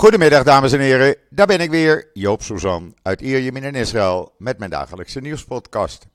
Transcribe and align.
Goedemiddag 0.00 0.44
dames 0.44 0.72
en 0.72 0.80
heren, 0.80 1.16
daar 1.30 1.46
ben 1.46 1.60
ik 1.60 1.70
weer, 1.70 2.10
Joop 2.12 2.42
Suzan 2.42 2.94
uit 3.02 3.20
Ierjemien 3.20 3.62
in 3.62 3.74
Israël 3.74 4.34
met 4.38 4.58
mijn 4.58 4.70
dagelijkse 4.70 5.20
nieuwspodcast. 5.20 6.06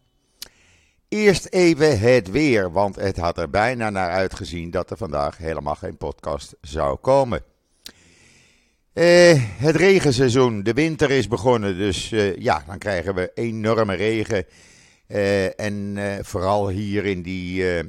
Eerst 1.07 1.45
even 1.45 1.99
het 1.99 2.31
weer, 2.31 2.71
want 2.71 2.95
het 2.95 3.17
had 3.17 3.37
er 3.37 3.49
bijna 3.49 3.89
naar 3.89 4.09
uitgezien 4.09 4.71
dat 4.71 4.89
er 4.89 4.97
vandaag 4.97 5.37
helemaal 5.37 5.75
geen 5.75 5.97
podcast 5.97 6.55
zou 6.61 6.97
komen. 6.97 7.43
Eh, 8.93 9.43
het 9.57 9.75
regenseizoen, 9.75 10.63
de 10.63 10.73
winter 10.73 11.11
is 11.11 11.27
begonnen, 11.27 11.77
dus 11.77 12.11
eh, 12.11 12.35
ja, 12.35 12.63
dan 12.67 12.77
krijgen 12.77 13.15
we 13.15 13.31
enorme 13.33 13.95
regen. 13.95 14.45
Eh, 15.07 15.59
en 15.59 15.93
eh, 15.97 16.23
vooral 16.23 16.69
hier 16.69 17.05
in 17.05 17.21
die, 17.21 17.73
eh, 17.73 17.83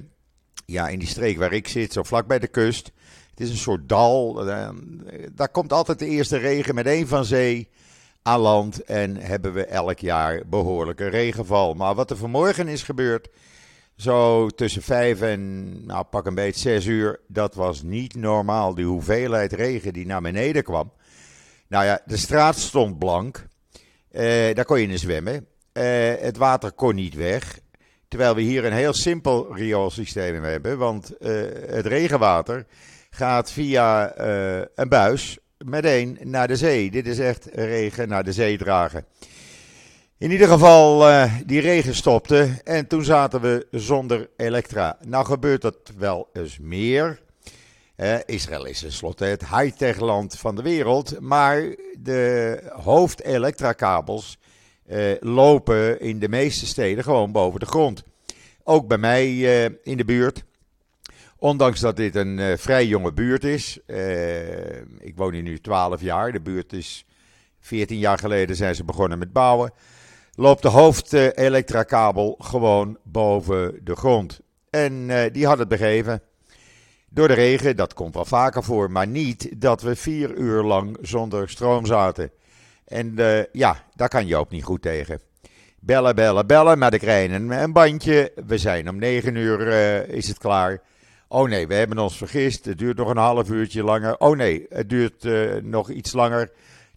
ja, 0.66 0.88
in 0.88 0.98
die 0.98 1.08
streek 1.08 1.38
waar 1.38 1.52
ik 1.52 1.68
zit, 1.68 1.92
zo 1.92 2.02
vlak 2.02 2.26
bij 2.26 2.38
de 2.38 2.48
kust. 2.48 2.92
Het 3.37 3.46
is 3.46 3.50
een 3.50 3.57
soort 3.57 3.89
dal. 3.89 4.48
eh, 4.48 4.69
daar 5.32 5.48
komt 5.48 5.73
altijd 5.73 5.98
de 5.98 6.07
eerste 6.07 6.37
regen 6.37 6.75
meteen 6.75 7.06
van 7.06 7.24
zee 7.24 7.69
aan 8.23 8.41
land. 8.41 8.84
En 8.84 9.16
hebben 9.16 9.52
we 9.52 9.65
elk 9.65 9.98
jaar 9.98 10.43
behoorlijke 10.47 11.06
regenval. 11.09 11.74
Maar 11.74 11.95
wat 11.95 12.10
er 12.10 12.16
vanmorgen 12.16 12.69
is 12.69 12.83
gebeurd, 12.83 13.29
zo 13.96 14.48
tussen 14.48 14.83
vijf 14.83 15.20
en 15.20 15.73
nou, 15.87 16.05
pak 16.05 16.27
een 16.27 16.34
beetje 16.34 16.60
zes 16.60 16.87
uur, 16.87 17.20
dat 17.29 17.55
was 17.55 17.83
niet 17.83 18.15
normaal. 18.15 18.74
Die 18.74 18.84
hoeveelheid 18.84 19.52
regen 19.52 19.93
die 19.93 20.07
naar 20.07 20.23
beneden 20.23 20.62
kwam. 20.62 20.93
Nou 21.68 21.84
ja, 21.84 22.01
de 22.07 22.16
straat 22.16 22.59
stond 22.59 22.98
blank. 22.98 23.46
Eh, 24.10 24.55
daar 24.55 24.65
kon 24.65 24.80
je 24.80 24.88
in 24.88 24.98
zwemmen. 24.98 25.46
Eh, 25.73 26.15
het 26.18 26.37
water 26.37 26.73
kon 26.73 26.95
niet 26.95 27.15
weg. 27.15 27.60
Terwijl 28.09 28.34
we 28.34 28.41
hier 28.41 28.65
een 28.65 28.73
heel 28.73 28.93
simpel 28.93 29.55
rioolsysteem 29.55 30.43
hebben. 30.43 30.79
Want 30.79 31.12
het 31.66 31.87
regenwater 31.87 32.66
gaat 33.16 33.52
via 33.52 34.12
eh, 34.12 34.62
een 34.75 34.88
buis 34.88 35.38
meteen 35.59 36.19
naar 36.23 36.48
de 36.48 36.57
zee. 36.57 36.91
Dit 36.91 37.07
is 37.07 37.19
echt 37.19 37.48
regen 37.52 38.09
naar 38.09 38.24
de 38.24 38.33
zee 38.33 38.59
dragen. 38.59 39.05
In 40.18 40.30
ieder 40.30 40.49
geval, 40.49 41.09
eh, 41.09 41.32
die 41.46 41.60
regen 41.60 41.95
stopte 41.95 42.60
en 42.65 42.87
toen 42.87 43.05
zaten 43.05 43.40
we 43.40 43.66
zonder 43.71 44.29
elektra. 44.37 44.99
Nou 45.05 45.24
gebeurt 45.24 45.63
dat 45.63 45.77
wel 45.99 46.29
eens 46.32 46.59
meer. 46.59 47.21
Israël 48.27 48.66
is 48.66 48.80
tenslotte 48.80 49.24
het 49.24 49.49
high-tech 49.49 50.01
land 50.01 50.38
van 50.38 50.57
de 50.57 50.62
wereld, 50.62 51.21
maar 51.21 51.74
de 51.99 52.60
hoofdelektrakabels 52.73 54.38
eh, 54.87 55.01
lopen 55.21 56.01
in 56.01 56.18
de 56.18 56.29
meeste 56.29 56.66
steden 56.66 57.05
gewoon 57.05 57.33
boven 57.33 57.60
de 57.60 57.66
grond. 57.66 58.02
Ook 58.65 58.87
bij 58.88 58.99
mij 58.99 59.40
in 59.83 59.96
de 59.96 60.05
buurt. 60.05 60.45
Ondanks 61.38 61.80
dat 61.80 61.96
dit 61.96 62.15
een 62.15 62.38
eh, 62.38 62.56
vrij 62.56 62.87
jonge 62.87 63.12
buurt 63.12 63.45
is. 63.45 63.79
eh, 63.87 64.76
ik 64.81 65.12
woon 65.16 65.32
hier 65.32 65.43
nu 65.43 65.59
12 65.59 66.00
jaar. 66.00 66.32
De 66.32 66.41
buurt 66.41 66.72
is 66.72 67.06
14 67.60 67.98
jaar 67.98 68.19
geleden 68.19 68.56
zijn 68.56 68.75
ze 68.75 68.84
begonnen 68.84 69.19
met 69.19 69.32
bouwen. 69.32 69.72
Loopt 70.34 70.62
de 70.62 70.69
hoofdelektrakabel 70.69 72.34
gewoon 72.38 72.98
boven 73.03 73.81
de 73.84 73.97
grond. 73.97 74.41
En 74.70 75.10
eh, 75.10 75.32
die 75.32 75.47
had 75.47 75.59
het 75.59 75.69
begeven. 75.69 76.22
Door 77.09 77.28
de 77.28 77.34
regen, 77.34 77.76
dat 77.76 77.94
komt 77.94 78.15
wel 78.15 78.25
vaker 78.25 78.62
voor, 78.62 78.91
maar 78.91 79.06
niet 79.06 79.60
dat 79.60 79.82
we 79.82 79.97
vier 79.97 80.34
uur 80.34 80.62
lang 80.62 80.98
zonder 81.00 81.48
stroom 81.48 81.87
zaten. 81.87 82.31
En 82.84 83.15
ja, 83.53 83.84
daar 83.94 84.09
kan 84.09 84.26
je 84.26 84.37
ook 84.37 84.50
niet 84.50 84.65
goed 84.65 84.82
tegen. 84.82 85.21
Bellen, 85.81 86.15
bellen, 86.15 86.47
bellen, 86.47 86.78
maar 86.78 86.94
ik 86.94 87.00
krijg 87.00 87.31
een, 87.32 87.50
een 87.50 87.72
bandje. 87.72 88.32
We 88.47 88.59
zijn 88.59 88.88
om 88.88 88.98
negen 88.98 89.34
uur, 89.34 89.69
is 90.09 90.28
het 90.28 90.38
klaar. 90.38 90.82
Oh 91.28 91.49
nee, 91.49 91.66
we 91.66 91.75
hebben 91.75 91.99
ons 91.99 92.16
vergist. 92.16 92.65
Het 92.65 92.78
duurt 92.78 92.97
nog 92.97 93.09
een 93.09 93.16
half 93.16 93.50
uurtje 93.50 93.82
langer. 93.82 94.19
Oh 94.19 94.37
nee, 94.37 94.66
het 94.69 94.88
duurt 94.88 95.25
eh, 95.25 95.55
nog 95.62 95.91
iets 95.91 96.12
langer. 96.12 96.50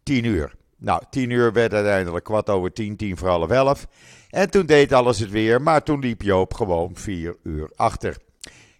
Tien 0.03 0.23
uur. 0.23 0.57
Nou, 0.77 1.01
tien 1.09 1.29
uur 1.29 1.53
werd 1.53 1.73
uiteindelijk 1.73 2.25
kwart 2.25 2.49
over 2.49 2.73
tien, 2.73 2.95
tien 2.95 3.17
voor 3.17 3.27
half 3.27 3.49
elf. 3.49 3.87
En 4.29 4.49
toen 4.49 4.65
deed 4.65 4.93
alles 4.93 5.19
het 5.19 5.29
weer, 5.29 5.61
maar 5.61 5.83
toen 5.83 5.99
liep 5.99 6.21
Joop 6.21 6.53
gewoon 6.53 6.91
vier 6.93 7.35
uur 7.43 7.71
achter. 7.75 8.17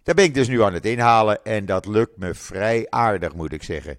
Daar 0.02 0.14
ben 0.14 0.24
ik 0.24 0.34
dus 0.34 0.48
nu 0.48 0.62
aan 0.62 0.74
het 0.74 0.86
inhalen 0.86 1.44
en 1.44 1.66
dat 1.66 1.86
lukt 1.86 2.16
me 2.16 2.34
vrij 2.34 2.86
aardig, 2.88 3.34
moet 3.34 3.52
ik 3.52 3.62
zeggen. 3.62 3.98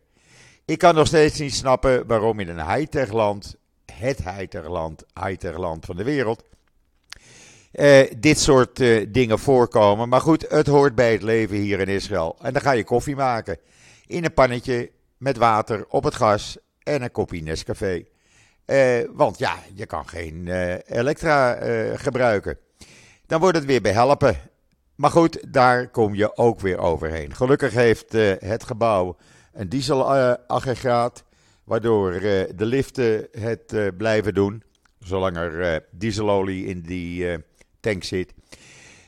Ik 0.65 0.77
kan 0.77 0.95
nog 0.95 1.07
steeds 1.07 1.39
niet 1.39 1.55
snappen 1.55 2.07
waarom 2.07 2.39
in 2.39 2.49
een 2.49 2.73
high-tech 2.73 3.11
land, 3.11 3.55
het 3.93 4.17
high-tech 4.23 4.67
land, 4.67 5.05
high-tech 5.23 5.57
land 5.57 5.85
van 5.85 5.95
de 5.95 6.03
wereld, 6.03 6.43
eh, 7.71 8.11
dit 8.17 8.39
soort 8.39 8.79
eh, 8.79 9.05
dingen 9.09 9.39
voorkomen. 9.39 10.09
Maar 10.09 10.21
goed, 10.21 10.45
het 10.49 10.67
hoort 10.67 10.95
bij 10.95 11.11
het 11.11 11.21
leven 11.21 11.57
hier 11.57 11.79
in 11.79 11.87
Israël. 11.87 12.37
En 12.41 12.53
dan 12.53 12.61
ga 12.61 12.71
je 12.71 12.83
koffie 12.83 13.15
maken 13.15 13.57
in 14.07 14.23
een 14.23 14.33
pannetje 14.33 14.91
met 15.17 15.37
water 15.37 15.85
op 15.87 16.03
het 16.03 16.15
gas 16.15 16.57
en 16.83 17.01
een 17.01 17.11
kopje 17.11 17.41
Nescafé. 17.41 18.03
Eh, 18.65 18.99
want 19.11 19.37
ja, 19.37 19.55
je 19.73 19.85
kan 19.85 20.07
geen 20.07 20.47
elektra 20.85 21.53
gebruiken. 21.95 22.57
Dan 23.25 23.39
wordt 23.39 23.57
het 23.57 23.65
weer 23.65 23.81
behelpen. 23.81 24.35
Maar 24.95 25.11
goed, 25.11 25.53
daar 25.53 25.89
kom 25.89 26.15
je 26.15 26.37
ook 26.37 26.59
weer 26.59 26.77
overheen. 26.77 27.35
Gelukkig 27.35 27.73
heeft 27.73 28.11
het 28.39 28.63
gebouw 28.63 29.17
een 29.53 29.69
dieselaggregaat, 29.69 31.23
waardoor 31.63 32.11
de 32.19 32.65
liften 32.65 33.27
het 33.39 33.97
blijven 33.97 34.33
doen, 34.33 34.63
zolang 34.99 35.37
er 35.37 35.85
dieselolie 35.91 36.65
in 36.65 36.81
die 36.81 37.43
tank 37.81 38.03
zit. 38.03 38.33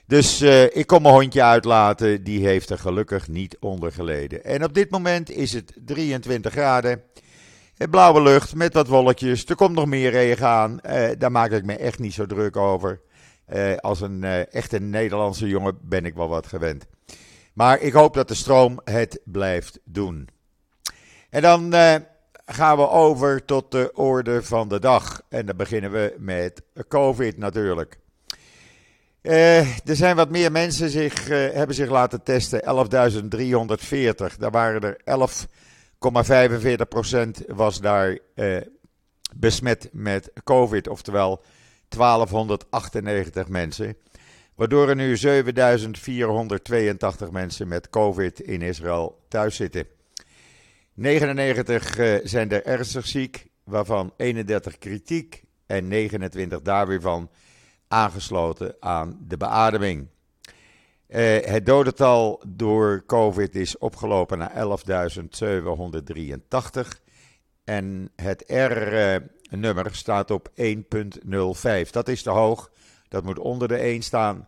Dus 0.07 0.41
eh, 0.41 0.75
ik 0.75 0.88
kon 0.88 1.01
mijn 1.01 1.13
hondje 1.13 1.44
uitlaten, 1.44 2.23
die 2.23 2.45
heeft 2.45 2.69
er 2.69 2.78
gelukkig 2.78 3.28
niet 3.28 3.57
onder 3.59 3.91
geleden. 3.91 4.44
En 4.44 4.63
op 4.63 4.73
dit 4.73 4.89
moment 4.89 5.29
is 5.29 5.53
het 5.53 5.73
23 5.85 6.51
graden. 6.51 7.01
Blauwe 7.89 8.22
lucht 8.22 8.56
met 8.56 8.73
wat 8.73 8.88
wolkjes. 8.88 9.45
Er 9.45 9.56
komt 9.56 9.75
nog 9.75 9.85
meer 9.85 10.11
regen 10.11 10.47
aan. 10.47 10.79
Eh, 10.79 11.09
daar 11.17 11.31
maak 11.31 11.51
ik 11.51 11.66
me 11.66 11.78
echt 11.78 12.00
niet 12.00 12.13
zo 12.13 12.25
druk 12.25 12.57
over. 12.57 13.01
Eh, 13.45 13.75
als 13.75 14.01
een 14.01 14.23
echte 14.51 14.79
Nederlandse 14.79 15.47
jongen 15.47 15.78
ben 15.81 16.05
ik 16.05 16.13
wel 16.13 16.29
wat 16.29 16.47
gewend. 16.47 16.85
Maar 17.53 17.81
ik 17.81 17.94
hoop 17.94 18.13
dat 18.13 18.28
de 18.28 18.34
stroom 18.34 18.79
het 18.84 19.19
blijft 19.25 19.79
doen. 19.84 20.29
En 21.29 21.41
dan 21.41 21.73
gaan 22.45 22.78
we 22.78 22.90
over 22.90 23.45
tot 23.45 23.72
de 23.72 23.91
orde 23.94 24.44
van 24.44 24.67
de 24.67 24.79
dag. 24.79 25.22
En 25.29 25.45
dan 25.45 25.57
beginnen 25.57 25.91
we 25.91 26.16
met 26.17 26.61
COVID 26.88 27.38
natuurlijk. 27.38 28.01
Eh, 29.23 29.59
er 29.59 29.95
zijn 29.95 30.16
wat 30.16 30.29
meer 30.29 30.51
mensen 30.51 30.89
zich, 30.89 31.29
eh, 31.29 31.53
hebben 31.53 31.75
zich 31.75 31.89
laten 31.89 32.23
testen. 32.23 32.63
11.340. 32.63 34.38
Daar 34.38 34.51
waren 34.51 34.81
er 34.81 34.97
11,45% 35.03 37.44
was 37.47 37.81
daar 37.81 38.17
eh, 38.35 38.57
besmet 39.35 39.89
met 39.91 40.31
COVID. 40.44 40.88
Oftewel 40.88 41.44
1298 41.88 43.47
mensen. 43.47 43.95
Waardoor 44.56 44.89
er 44.89 44.95
nu 44.95 45.17
7482 45.17 47.31
mensen 47.31 47.67
met 47.67 47.90
COVID 47.90 48.40
in 48.40 48.61
Israël 48.61 49.19
thuis 49.28 49.55
zitten. 49.55 49.85
99 50.94 51.97
eh, 51.97 52.16
zijn 52.23 52.51
er 52.51 52.66
ernstig 52.66 53.07
ziek, 53.07 53.45
waarvan 53.63 54.13
31 54.17 54.78
kritiek 54.78 55.44
en 55.66 55.88
29 55.88 56.61
daar 56.61 56.88
weer 56.88 57.01
van 57.01 57.29
aangesloten 57.93 58.75
aan 58.79 59.17
de 59.27 59.37
beademing. 59.37 60.07
Eh, 61.07 61.45
het 61.45 61.65
dodental 61.65 62.43
door 62.47 63.03
COVID 63.05 63.55
is 63.55 63.77
opgelopen 63.77 64.37
naar 64.37 64.51
11.783 64.51 67.01
en 67.63 68.11
het 68.15 68.43
R-nummer 68.47 69.95
staat 69.95 70.31
op 70.31 70.49
1.05. 70.55 71.91
Dat 71.91 72.07
is 72.07 72.21
te 72.21 72.29
hoog, 72.29 72.71
dat 73.07 73.23
moet 73.23 73.39
onder 73.39 73.67
de 73.67 73.77
1 73.77 74.01
staan. 74.01 74.47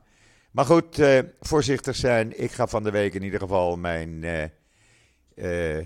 Maar 0.51 0.65
goed, 0.65 0.99
eh, 0.99 1.19
voorzichtig 1.39 1.95
zijn. 1.95 2.41
Ik 2.41 2.51
ga 2.51 2.67
van 2.67 2.83
de 2.83 2.91
week 2.91 3.13
in 3.13 3.23
ieder 3.23 3.39
geval 3.39 3.77
mijn 3.77 4.23
eh, 4.23 4.43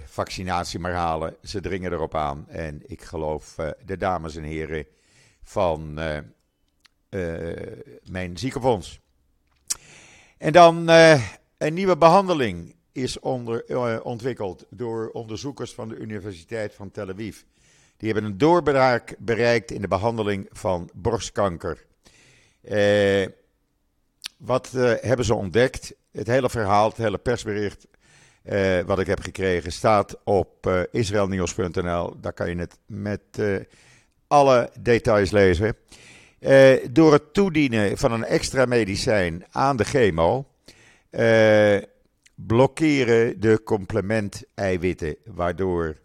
vaccinatie 0.06 0.80
maar 0.80 0.94
halen. 0.94 1.36
Ze 1.44 1.62
dringen 1.62 1.92
erop 1.92 2.16
aan. 2.16 2.48
En 2.48 2.82
ik 2.86 3.02
geloof 3.02 3.56
de 3.86 3.98
dames 3.98 4.36
en 4.36 4.44
heren 4.44 4.86
van 5.44 6.00
mijn 8.04 8.38
ziekenfonds. 8.38 9.00
En 10.38 10.54
dan 10.54 10.90
eh, 10.90 11.24
een 11.58 11.74
nieuwe 11.74 11.98
behandeling 11.98 12.76
is 12.92 13.20
onder, 13.20 13.66
eh, 13.66 14.00
ontwikkeld 14.04 14.66
door 14.70 15.10
onderzoekers 15.10 15.74
van 15.74 15.90
de 15.90 15.96
Universiteit 15.96 16.74
van 16.74 16.92
Tel 16.92 17.10
Aviv. 17.10 17.42
Die 17.98 18.12
hebben 18.12 18.32
een 18.32 18.38
doorbraak 18.38 19.16
bereikt 19.20 19.72
in 19.72 19.82
de 19.82 19.88
behandeling 19.88 20.48
van 20.52 20.90
borstkanker. 20.94 21.86
Eh, 22.62 23.28
wat 24.38 24.74
eh, 24.74 24.94
hebben 25.00 25.26
ze 25.26 25.36
ontdekt? 25.36 25.94
Het 26.12 26.28
hele 26.28 26.50
verhaal, 26.50 26.90
het 26.90 26.98
hele 26.98 27.18
persbericht 27.18 27.88
eh, 28.44 28.80
wat 28.80 29.00
ik 29.00 29.08
heb 29.08 29.20
gekregen 29.20 29.72
staat 29.72 30.18
op 30.24 30.68
eh 30.68 30.82
israelnieuws.nl. 30.92 32.20
Daar 32.20 32.34
kan 32.34 32.50
je 32.50 32.56
het 32.56 32.78
met 32.86 33.22
eh, 33.32 33.56
alle 34.28 34.70
details 34.80 35.32
lezen. 35.32 35.76
Eh, 36.40 36.74
door 36.92 37.14
het 37.14 37.34
toedienen 37.34 37.98
van 37.98 38.12
een 38.12 38.26
extra 38.26 38.66
medicijn 38.66 39.46
aan 39.52 39.78
de 39.78 39.84
chemo 39.84 40.48
eh, 41.10 41.78
blokkeren 42.36 43.40
de 43.40 43.62
complement-eiwitten, 43.64 45.16
waardoor 45.26 45.98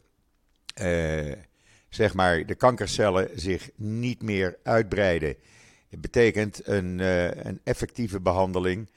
zeg 1.89 2.15
maar, 2.15 2.47
de 2.47 2.55
kankercellen 2.55 3.29
zich 3.35 3.71
niet 3.77 4.23
meer 4.23 4.57
uitbreiden. 4.63 5.37
Het 5.91 6.01
betekent 6.01 6.67
een, 6.67 6.99
een 7.49 7.61
effectieve 7.65 8.21
behandeling, 8.21 8.91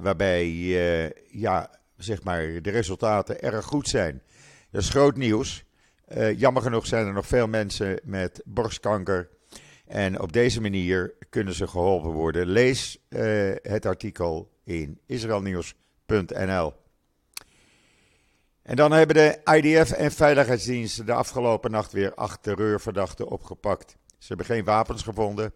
waarbij 0.00 0.48
ja, 1.30 1.70
zeg 1.96 2.22
maar, 2.22 2.62
de 2.62 2.70
resultaten 2.70 3.42
erg 3.42 3.64
goed 3.64 3.88
zijn. 3.88 4.22
Dat 4.70 4.82
is 4.82 4.88
groot 4.88 5.16
nieuws. 5.16 5.64
jammer 6.36 6.62
genoeg 6.62 6.86
zijn 6.86 7.06
er 7.06 7.12
nog 7.12 7.26
veel 7.26 7.48
mensen 7.48 8.00
met 8.04 8.42
borstkanker 8.44 9.28
en 9.90 10.20
op 10.20 10.32
deze 10.32 10.60
manier 10.60 11.14
kunnen 11.28 11.54
ze 11.54 11.66
geholpen 11.66 12.10
worden. 12.10 12.46
Lees 12.46 12.98
uh, 13.08 13.54
het 13.62 13.86
artikel 13.86 14.50
in 14.64 15.00
israelnieuws.nl. 15.06 16.72
En 18.62 18.76
dan 18.76 18.92
hebben 18.92 19.16
de 19.16 19.40
IDF 19.54 19.90
en 19.90 20.12
veiligheidsdiensten 20.12 21.06
de 21.06 21.12
afgelopen 21.12 21.70
nacht 21.70 21.92
weer 21.92 22.14
acht 22.14 22.42
terreurverdachten 22.42 23.28
opgepakt. 23.28 23.96
Ze 24.18 24.26
hebben 24.28 24.46
geen 24.46 24.64
wapens 24.64 25.02
gevonden. 25.02 25.52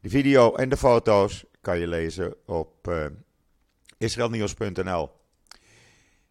De 0.00 0.08
video 0.08 0.54
en 0.54 0.68
de 0.68 0.76
foto's 0.76 1.44
kan 1.60 1.78
je 1.78 1.86
lezen 1.86 2.34
op 2.46 2.88
uh, 2.88 3.06
israelnieuws.nl. 3.98 5.10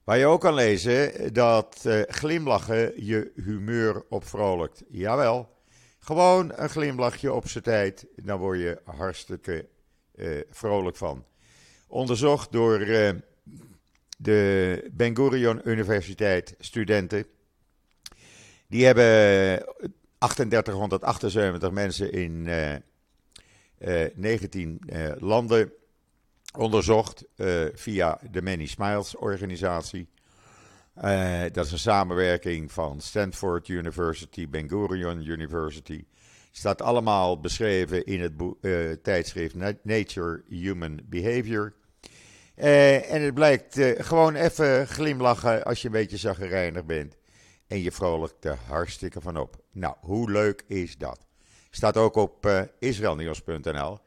Waar 0.04 0.18
je 0.18 0.26
ook 0.26 0.42
kan 0.42 0.54
lezen 0.54 1.34
dat 1.34 1.84
uh, 1.88 2.02
glimlachen 2.08 3.06
je 3.06 3.32
humeur 3.36 4.04
opvrolijkt. 4.10 4.84
Jawel. 4.90 5.57
Gewoon 6.08 6.52
een 6.56 6.70
glimlachje 6.70 7.34
op 7.34 7.48
zijn 7.48 7.64
tijd, 7.64 8.06
dan 8.16 8.40
word 8.40 8.60
je 8.60 8.82
hartstikke 8.84 9.68
uh, 10.16 10.42
vrolijk 10.50 10.96
van. 10.96 11.26
Onderzocht 11.88 12.52
door 12.52 12.80
uh, 12.80 13.10
de 14.18 14.90
Ben 14.92 15.16
Gurion 15.16 15.62
Universiteit 15.64 16.56
studenten. 16.60 17.26
Die 18.68 18.86
hebben 18.86 19.66
3878 20.18 21.72
mensen 21.72 22.12
in 22.12 22.48
uh, 23.78 24.06
19 24.14 24.82
landen 25.20 25.72
onderzocht 26.58 27.24
via 27.74 28.20
de 28.32 28.42
Many 28.42 28.66
Smiles 28.66 29.16
organisatie. 29.16 30.08
Uh, 31.04 31.42
dat 31.52 31.66
is 31.66 31.72
een 31.72 31.80
samenwerking 31.80 32.72
van 32.72 33.02
Stanford 33.02 33.68
University, 33.68 34.50
Ben 34.50 34.70
Gurion 34.70 35.26
University. 35.26 36.06
Staat 36.52 36.82
allemaal 36.82 37.40
beschreven 37.40 38.06
in 38.06 38.22
het 38.22 38.34
uh, 38.62 38.92
tijdschrift 38.92 39.56
Nature 39.84 40.44
Human 40.50 41.00
Behavior. 41.06 41.74
Uh, 42.56 43.14
en 43.14 43.22
het 43.22 43.34
blijkt 43.34 43.80
gewoon 43.98 44.36
even 44.36 44.88
glimlachen 44.88 45.64
als 45.64 45.82
je 45.82 45.88
een 45.88 45.94
beetje 45.94 46.18
zaggerijnig 46.18 46.86
bent. 46.86 47.18
En 47.68 47.82
je 47.82 47.92
vrolijkt 47.92 48.46
er 48.46 48.58
hartstikke 48.68 49.22
van 49.22 49.38
op. 49.38 49.56
Nou, 49.72 49.96
hoe 50.00 50.32
leuk 50.32 50.64
is 50.68 50.98
dat? 50.98 51.26
Staat 51.70 51.98
ook 51.98 52.16
op 52.16 52.68
israelnieuws.nl. 52.80 54.00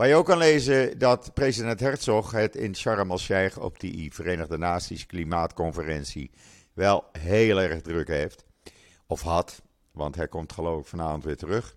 Waar 0.00 0.08
je 0.08 0.14
ook 0.14 0.26
kan 0.26 0.38
lezen 0.38 0.98
dat 0.98 1.30
president 1.34 1.80
Herzog 1.80 2.30
het 2.30 2.56
in 2.56 2.76
Sharm 2.76 3.10
el-Sheikh 3.10 3.58
op 3.58 3.80
die 3.80 4.14
Verenigde 4.14 4.58
Naties 4.58 5.06
Klimaatconferentie 5.06 6.30
wel 6.72 7.04
heel 7.18 7.60
erg 7.60 7.80
druk 7.80 8.08
heeft. 8.08 8.44
Of 9.06 9.20
had, 9.20 9.62
want 9.92 10.16
hij 10.16 10.28
komt 10.28 10.52
geloof 10.52 10.80
ik 10.80 10.86
vanavond 10.86 11.24
weer 11.24 11.36
terug. 11.36 11.76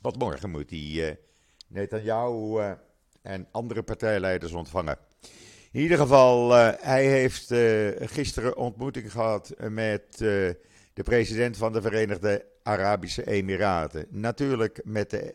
Want 0.00 0.18
morgen 0.18 0.50
moet 0.50 0.70
hij 0.70 0.78
uh, 0.78 1.10
Netanyahu 1.68 2.58
uh, 2.58 2.70
en 3.22 3.48
andere 3.50 3.82
partijleiders 3.82 4.52
ontvangen. 4.52 4.98
In 5.72 5.80
ieder 5.80 5.98
geval, 5.98 6.56
uh, 6.56 6.72
hij 6.78 7.06
heeft 7.06 7.52
gisteren 8.12 8.56
ontmoeting 8.56 9.12
gehad 9.12 9.54
met 9.68 10.18
de 10.18 11.02
president 11.04 11.56
van 11.56 11.72
de 11.72 11.82
Verenigde 11.82 12.46
Arabische 12.62 13.26
Emiraten. 13.26 14.06
Natuurlijk 14.10 14.80
met 14.84 15.10
de 15.10 15.34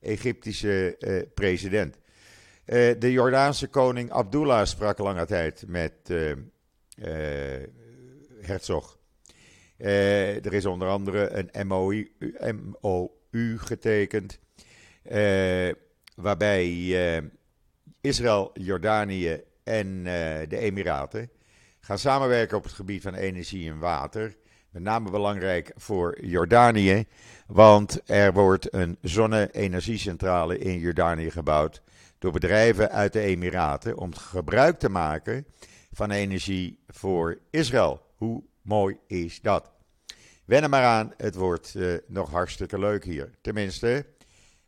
Egyptische 0.00 0.96
uh, 0.98 1.22
president. 1.34 1.94
Uh, 1.94 2.94
de 2.98 3.12
Jordaanse 3.12 3.68
koning 3.68 4.10
Abdullah 4.10 4.66
sprak 4.66 4.98
lange 4.98 5.26
tijd 5.26 5.64
met 5.66 5.92
uh, 6.06 6.32
Herzog. 8.40 8.98
er 9.76 10.52
is 10.54 10.66
onder 10.66 10.88
andere 10.88 11.48
een 11.52 11.66
MOU, 11.66 12.10
MOU 12.80 13.58
getekend, 13.58 14.38
waarbij 16.14 16.66
Israël, 18.00 18.50
Jordanië 18.54 19.40
en 19.64 20.04
de 20.48 20.58
Emiraten 20.58 21.30
gaan 21.86 21.98
samenwerken 21.98 22.56
op 22.56 22.62
het 22.62 22.72
gebied 22.72 23.02
van 23.02 23.14
energie 23.14 23.70
en 23.70 23.78
water. 23.78 24.36
Met 24.70 24.82
name 24.82 25.10
belangrijk 25.10 25.72
voor 25.76 26.18
Jordanië, 26.20 27.06
want 27.46 28.00
er 28.04 28.32
wordt 28.32 28.74
een 28.74 28.98
zonne-energiecentrale 29.00 30.58
in 30.58 30.78
Jordanië 30.78 31.30
gebouwd 31.30 31.82
door 32.18 32.32
bedrijven 32.32 32.90
uit 32.90 33.12
de 33.12 33.20
Emiraten 33.20 33.96
om 33.96 34.14
gebruik 34.14 34.78
te 34.78 34.88
maken 34.88 35.46
van 35.92 36.10
energie 36.10 36.78
voor 36.88 37.38
Israël. 37.50 38.00
Hoe 38.14 38.42
mooi 38.62 38.96
is 39.06 39.40
dat? 39.40 39.70
Wen 40.44 40.70
maar 40.70 40.84
aan, 40.84 41.12
het 41.16 41.34
wordt 41.34 41.74
uh, 41.74 41.94
nog 42.06 42.30
hartstikke 42.30 42.78
leuk 42.78 43.04
hier. 43.04 43.30
Tenminste, 43.40 44.06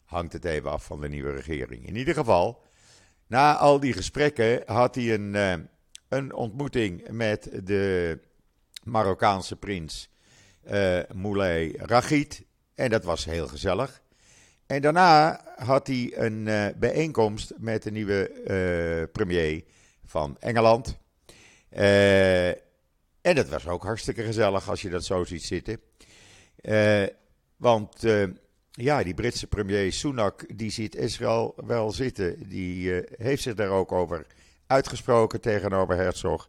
hangt 0.05 0.33
het 0.33 0.45
even 0.45 0.71
af 0.71 0.85
van 0.85 1.01
de 1.01 1.09
nieuwe 1.09 1.31
regering. 1.31 1.87
In 1.87 1.97
ieder 1.97 2.15
geval, 2.15 2.63
na 3.27 3.57
al 3.57 3.81
die 3.81 3.93
gesprekken 3.93 4.63
had 4.67 4.95
hij 4.95 5.15
een, 5.15 5.35
uh, 5.35 5.55
een 6.09 6.35
ontmoeting 6.35 7.11
met 7.11 7.51
de 7.65 8.19
Marokkaanse 8.85 9.57
prins 9.57 10.11
uh, 10.71 10.99
Moulay 11.15 11.75
Rachid. 11.77 12.47
En 12.79 12.91
dat 12.91 13.05
was 13.05 13.25
heel 13.25 13.49
gezellig. 13.49 14.03
En 14.67 14.83
daarna 14.83 15.41
had 15.57 15.87
hij 15.87 16.13
een 16.15 16.47
uh, 16.47 16.67
bijeenkomst 16.77 17.53
met 17.57 17.83
de 17.83 17.91
nieuwe 17.91 18.31
uh, 18.31 19.13
premier 19.13 19.65
van 20.05 20.37
Engeland. 20.41 20.99
Uh, 21.73 22.49
en 23.21 23.35
dat 23.35 23.49
was 23.49 23.67
ook 23.67 23.83
hartstikke 23.83 24.23
gezellig 24.23 24.69
als 24.69 24.83
je 24.83 24.91
dat 24.91 25.05
zo 25.05 25.25
ziet 25.25 25.43
zitten. 25.43 25.81
want 27.57 28.07
ja, 28.71 29.03
die 29.03 29.15
Britse 29.15 29.47
premier 29.47 29.93
Sunak, 29.93 30.59
die 30.59 30.71
ziet 30.71 30.97
Israël 30.97 31.55
wel 31.67 31.93
zitten. 31.93 32.49
Die 32.49 33.03
heeft 33.17 33.43
zich 33.43 33.55
daar 33.55 33.71
ook 33.71 33.93
over 33.93 34.27
uitgesproken 34.67 35.41
tegenover 35.41 35.97
Herzog. 35.97 36.49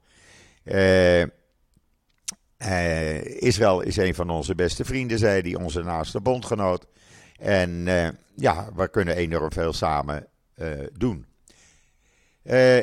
Uh, 2.65 3.41
Israël 3.41 3.81
is 3.81 3.97
een 3.97 4.15
van 4.15 4.29
onze 4.29 4.55
beste 4.55 4.85
vrienden, 4.85 5.19
zei 5.19 5.41
hij, 5.41 5.55
onze 5.55 5.83
naaste 5.83 6.21
bondgenoot. 6.21 6.85
En 7.37 7.69
uh, 7.87 8.07
ja, 8.35 8.69
we 8.75 8.89
kunnen 8.89 9.15
enorm 9.15 9.51
veel 9.51 9.73
samen 9.73 10.27
uh, 10.55 10.67
doen. 10.93 11.25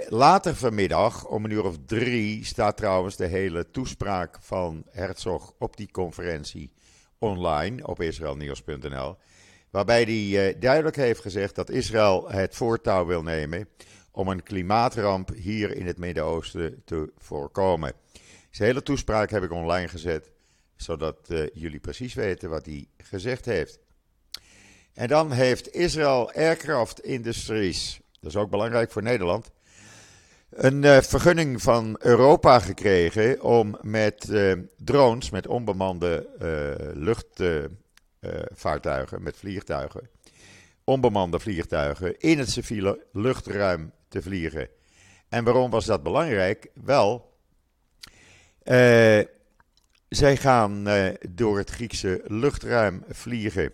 later 0.08 0.56
vanmiddag, 0.56 1.26
om 1.26 1.44
een 1.44 1.50
uur 1.50 1.64
of 1.64 1.76
drie, 1.86 2.44
staat 2.44 2.76
trouwens 2.76 3.16
de 3.16 3.26
hele 3.26 3.70
toespraak 3.70 4.38
van 4.40 4.84
Herzog 4.90 5.52
op 5.58 5.76
die 5.76 5.90
conferentie 5.90 6.72
online 7.18 7.86
op 7.86 8.00
israelnieuws.nl. 8.00 9.16
Waarbij 9.70 10.02
hij 10.02 10.58
duidelijk 10.58 10.96
heeft 10.96 11.20
gezegd 11.20 11.54
dat 11.54 11.70
Israël 11.70 12.30
het 12.30 12.54
voortouw 12.54 13.06
wil 13.06 13.22
nemen 13.22 13.68
om 14.10 14.28
een 14.28 14.42
klimaatramp 14.42 15.30
hier 15.34 15.76
in 15.76 15.86
het 15.86 15.98
Midden-Oosten 15.98 16.82
te 16.84 17.12
voorkomen. 17.18 17.92
Zijn 18.50 18.68
hele 18.68 18.82
toespraak 18.82 19.30
heb 19.30 19.42
ik 19.42 19.52
online 19.52 19.88
gezet, 19.88 20.30
zodat 20.76 21.18
uh, 21.28 21.46
jullie 21.52 21.80
precies 21.80 22.14
weten 22.14 22.50
wat 22.50 22.66
hij 22.66 22.88
gezegd 22.98 23.44
heeft. 23.44 23.78
En 24.94 25.08
dan 25.08 25.32
heeft 25.32 25.74
Israel 25.74 26.32
Aircraft 26.32 27.00
Industries, 27.00 28.00
dat 28.20 28.30
is 28.30 28.36
ook 28.36 28.50
belangrijk 28.50 28.92
voor 28.92 29.02
Nederland, 29.02 29.50
een 30.50 30.82
uh, 30.82 31.00
vergunning 31.00 31.62
van 31.62 31.96
Europa 32.00 32.60
gekregen 32.60 33.42
om 33.42 33.78
met 33.82 34.28
uh, 34.28 34.52
drones, 34.76 35.30
met 35.30 35.46
onbemande 35.46 36.28
luchtvaartuigen, 36.94 39.22
met 39.22 39.36
vliegtuigen, 39.36 40.10
onbemande 40.84 41.40
vliegtuigen, 41.40 42.18
in 42.18 42.38
het 42.38 42.50
civiele 42.50 43.04
luchtruim 43.12 43.92
te 44.08 44.22
vliegen. 44.22 44.68
En 45.28 45.44
waarom 45.44 45.70
was 45.70 45.84
dat 45.84 46.02
belangrijk? 46.02 46.70
Wel, 46.74 47.25
uh, 48.66 49.24
zij 50.08 50.36
gaan 50.36 50.88
uh, 50.88 51.08
door 51.28 51.58
het 51.58 51.70
Griekse 51.70 52.22
luchtruim 52.24 53.04
vliegen. 53.08 53.72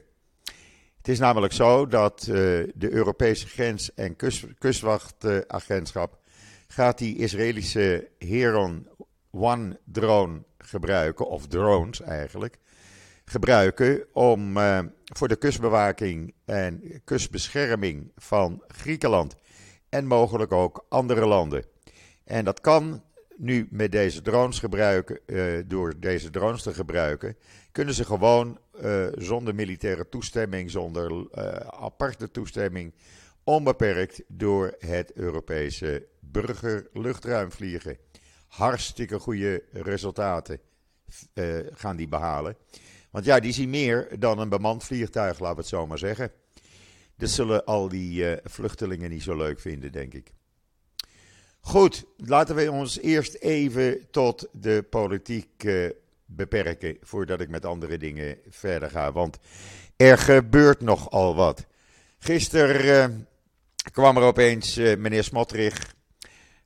Het 0.97 1.09
is 1.09 1.19
namelijk 1.19 1.53
zo 1.53 1.87
dat 1.87 2.27
uh, 2.29 2.35
de 2.75 2.91
Europese 2.91 3.47
Grens- 3.47 3.95
en 3.95 4.17
kust, 4.17 4.47
Kustwachtagentschap 4.59 6.19
gaat 6.67 6.99
die 6.99 7.17
Israëlische 7.17 8.09
Heron 8.19 8.89
One 9.31 9.81
drone 9.85 10.43
gebruiken, 10.59 11.29
of 11.29 11.47
drones 11.47 12.01
eigenlijk, 12.01 12.59
gebruiken 13.25 14.07
om 14.13 14.57
voor 15.05 15.29
de 15.29 15.37
kustbewaking 15.37 16.35
en 16.45 17.01
kustbescherming 17.05 18.13
van 18.17 18.65
Griekenland 18.67 19.37
en 19.89 20.07
mogelijk 20.07 20.53
ook 20.53 20.87
andere 20.89 21.27
landen. 21.27 21.65
En 22.25 22.45
dat 22.45 22.61
kan 22.61 23.03
nu 23.37 23.69
met 23.71 23.93
deze 23.93 24.23
drones 24.23 24.59
gebruiken, 24.59 25.21
door 25.69 26.01
deze 26.01 26.31
drones 26.31 26.63
te 26.63 26.75
gebruiken, 26.75 27.37
kunnen 27.73 27.95
ze 27.95 28.05
gewoon 28.05 28.59
zonder 29.15 29.55
militaire 29.55 30.09
toestemming, 30.09 30.71
zonder 30.71 31.29
aparte 31.71 32.31
toestemming, 32.31 32.95
onbeperkt 33.45 34.23
door 34.29 34.75
het 34.79 35.13
Europese 35.13 36.07
burgerluchtruim 36.21 37.53
vliegen. 37.53 37.97
Hartstikke 38.49 39.19
goede 39.19 39.63
resultaten 39.73 40.59
gaan 41.73 41.97
die 41.97 42.09
behalen. 42.09 42.57
Want 43.11 43.25
ja, 43.25 43.41
die 43.41 43.53
zien 43.53 43.71
meer 43.71 44.19
dan 44.19 44.39
een 44.39 44.49
bemand 44.49 44.85
vliegtuig, 44.85 45.39
laten 45.39 45.55
we 45.57 45.61
het 45.61 45.71
zo 45.71 45.87
maar 45.87 45.99
zeggen. 45.99 46.33
Dat 47.17 47.31
zullen 47.31 47.65
al 47.65 47.89
die 47.89 48.37
vluchtelingen 48.45 49.11
niet 49.11 49.23
zo 49.23 49.37
leuk 49.37 49.61
vinden, 49.61 49.93
denk 49.93 50.15
ik. 50.15 50.33
Goed, 51.65 52.05
laten 52.17 52.55
we 52.55 52.73
ons 52.73 53.01
eerst 53.01 53.35
even 53.35 54.11
tot 54.11 54.49
de 54.53 54.85
politiek 54.91 55.65
uh, 55.65 55.91
beperken 56.27 56.97
voordat 57.03 57.41
ik 57.41 57.49
met 57.49 57.65
andere 57.65 57.99
dingen 57.99 58.39
verder 58.49 58.91
ga. 58.91 59.13
Want 59.13 59.39
er 59.97 60.19
gebeurt 60.19 60.81
nogal 60.81 61.35
wat. 61.35 61.67
Gisteren 62.19 63.11
uh, 63.11 63.17
kwam 63.93 64.17
er 64.17 64.23
opeens 64.23 64.77
meneer 64.77 65.25
Smotrich. 65.25 65.95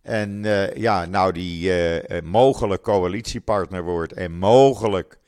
En 0.02 0.42
ja, 0.74 1.04
nou 1.04 1.32
die 1.32 1.72
mogelijk 2.22 2.82
coalitiepartner 2.82 3.82
wordt 3.82 4.12
en 4.12 4.32
mogelijk 4.32 5.18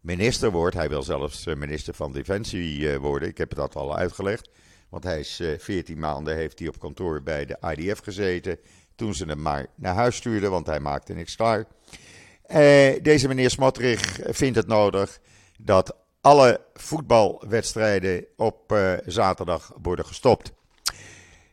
minister 0.00 0.50
wordt. 0.50 0.74
Hij 0.74 0.88
wil 0.88 1.02
zelfs 1.02 1.44
minister 1.44 1.94
van 1.94 2.12
Defensie 2.12 2.98
worden. 2.98 3.28
Ik 3.28 3.38
heb 3.38 3.54
dat 3.54 3.76
al 3.76 3.96
uitgelegd. 3.96 4.48
Want 4.88 5.04
hij 5.04 5.18
is 5.18 5.42
14 5.58 5.94
eh, 5.94 6.00
maanden 6.00 6.36
heeft 6.36 6.58
hij 6.58 6.68
op 6.68 6.78
kantoor 6.78 7.22
bij 7.22 7.44
de 7.44 7.58
IDF 7.76 7.98
gezeten. 7.98 8.58
Toen 8.98 9.14
ze 9.14 9.24
hem 9.24 9.42
maar 9.42 9.66
naar 9.74 9.94
huis 9.94 10.16
stuurden, 10.16 10.50
want 10.50 10.66
hij 10.66 10.80
maakte 10.80 11.12
niks 11.12 11.36
klaar. 11.36 11.58
Uh, 11.58 13.02
deze 13.02 13.28
meneer 13.28 13.50
Smotrich 13.50 14.18
vindt 14.22 14.56
het 14.56 14.66
nodig 14.66 15.20
dat 15.58 15.96
alle 16.20 16.60
voetbalwedstrijden 16.74 18.24
op 18.36 18.72
uh, 18.72 18.92
zaterdag 19.06 19.72
worden 19.82 20.04
gestopt. 20.04 20.52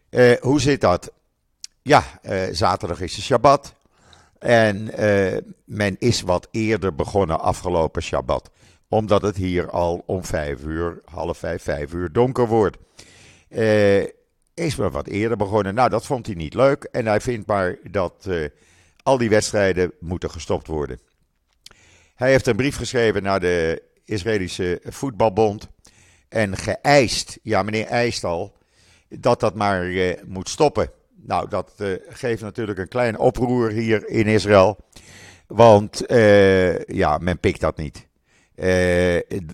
Uh, 0.09 0.37
hoe 0.39 0.61
zit 0.61 0.81
dat? 0.81 1.11
Ja, 1.81 2.03
zaterdag 2.51 3.01
is 3.01 3.15
de 3.15 3.21
Shabbat. 3.21 3.73
En 4.39 4.91
men 5.65 5.95
is 5.99 6.21
wat 6.21 6.47
eerder 6.51 6.95
begonnen 6.95 7.39
afgelopen 7.39 8.01
Shabbat. 8.01 8.49
Omdat 8.87 9.21
het 9.21 9.35
hier 9.35 9.69
al 9.69 10.03
om 10.05 10.25
vijf 10.25 10.63
uur, 10.63 11.01
half 11.05 11.37
vijf, 11.37 11.63
vijf 11.63 11.93
uur 11.93 12.11
donker 12.11 12.47
wordt. 12.47 12.77
Is 14.65 14.75
wel 14.75 14.89
wat 14.89 15.07
eerder 15.07 15.37
begonnen. 15.37 15.75
Nou, 15.75 15.89
dat 15.89 16.05
vond 16.05 16.25
hij 16.25 16.35
niet 16.35 16.53
leuk. 16.53 16.83
En 16.83 17.05
hij 17.05 17.21
vindt 17.21 17.47
maar 17.47 17.77
dat 17.83 18.25
uh, 18.27 18.45
al 19.03 19.17
die 19.17 19.29
wedstrijden 19.29 19.91
moeten 19.99 20.31
gestopt 20.31 20.67
worden. 20.67 20.99
Hij 22.15 22.29
heeft 22.29 22.47
een 22.47 22.55
brief 22.55 22.75
geschreven 22.75 23.23
naar 23.23 23.39
de 23.39 23.83
Israëlische 24.05 24.81
voetbalbond. 24.83 25.67
En 26.29 26.57
geëist, 26.57 27.39
ja 27.43 27.63
meneer 27.63 27.85
eist 27.85 28.23
al, 28.23 28.57
dat 29.09 29.39
dat 29.39 29.55
maar 29.55 29.85
uh, 29.85 30.13
moet 30.25 30.49
stoppen. 30.49 30.91
Nou, 31.15 31.49
dat 31.49 31.71
geeft 32.09 32.41
natuurlijk 32.41 32.79
een 32.79 32.87
klein 32.87 33.17
oproer 33.17 33.71
hier 33.71 34.07
in 34.07 34.27
Israël. 34.27 34.77
Want 35.47 36.03
ja, 36.87 37.17
men 37.17 37.39
pikt 37.39 37.59
dat 37.59 37.77
niet. 37.77 38.07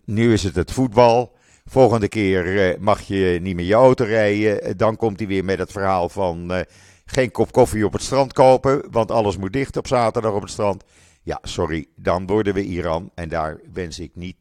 nu 0.06 0.34
is 0.34 0.44
het 0.44 0.56
het 0.56 0.72
voetbal. 0.72 1.36
Volgende 1.72 2.08
keer 2.08 2.70
eh, 2.70 2.80
mag 2.80 3.02
je 3.02 3.40
niet 3.42 3.56
meer 3.56 3.66
je 3.66 3.74
auto 3.74 4.04
rijden. 4.04 4.62
Eh, 4.62 4.74
dan 4.78 4.96
komt 4.96 5.20
hij 5.20 5.28
weer 5.28 5.46
met 5.46 5.60
het 5.60 5.72
verhaal 5.72 6.10
van 6.10 6.52
uh, 6.52 6.62
geen 7.06 7.32
kop 7.32 7.52
koffie 7.52 7.86
op 7.86 7.94
het 7.94 8.02
strand 8.02 8.34
kopen, 8.34 8.84
want 8.90 9.12
alles 9.12 9.38
moet 9.38 9.54
dicht 9.54 9.78
op 9.78 9.88
zaterdag 9.88 10.34
op 10.34 10.42
het 10.42 10.52
strand. 10.52 10.84
Ja, 11.24 11.40
sorry, 11.42 11.88
dan 11.96 12.28
worden 12.28 12.54
we 12.54 12.64
Iran 12.64 13.12
en 13.16 13.30
daar 13.30 13.60
wens 13.74 14.00
ik 14.00 14.12
niet 14.14 14.36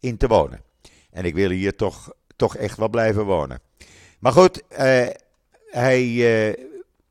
in 0.00 0.16
te 0.16 0.26
wonen. 0.26 0.60
En 1.10 1.24
ik 1.24 1.34
wil 1.34 1.50
hier 1.50 1.76
toch, 1.76 2.12
toch 2.36 2.56
echt 2.56 2.76
wel 2.76 2.88
blijven 2.88 3.24
wonen. 3.24 3.60
Maar 4.18 4.32
goed, 4.32 4.62
hij 5.70 6.16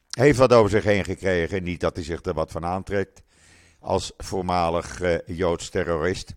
heeft 0.10 0.38
wat 0.38 0.54
over 0.54 0.70
zich 0.70 0.84
heen 0.84 1.04
gekregen. 1.04 1.64
Niet 1.64 1.80
dat 1.80 1.96
hij 1.96 2.04
zich 2.06 2.24
er 2.24 2.34
wat 2.34 2.52
van 2.52 2.66
aantrekt 2.66 3.22
als 3.80 4.14
voormalig 4.18 5.02
Joods 5.26 5.70
terrorist. 5.70 6.36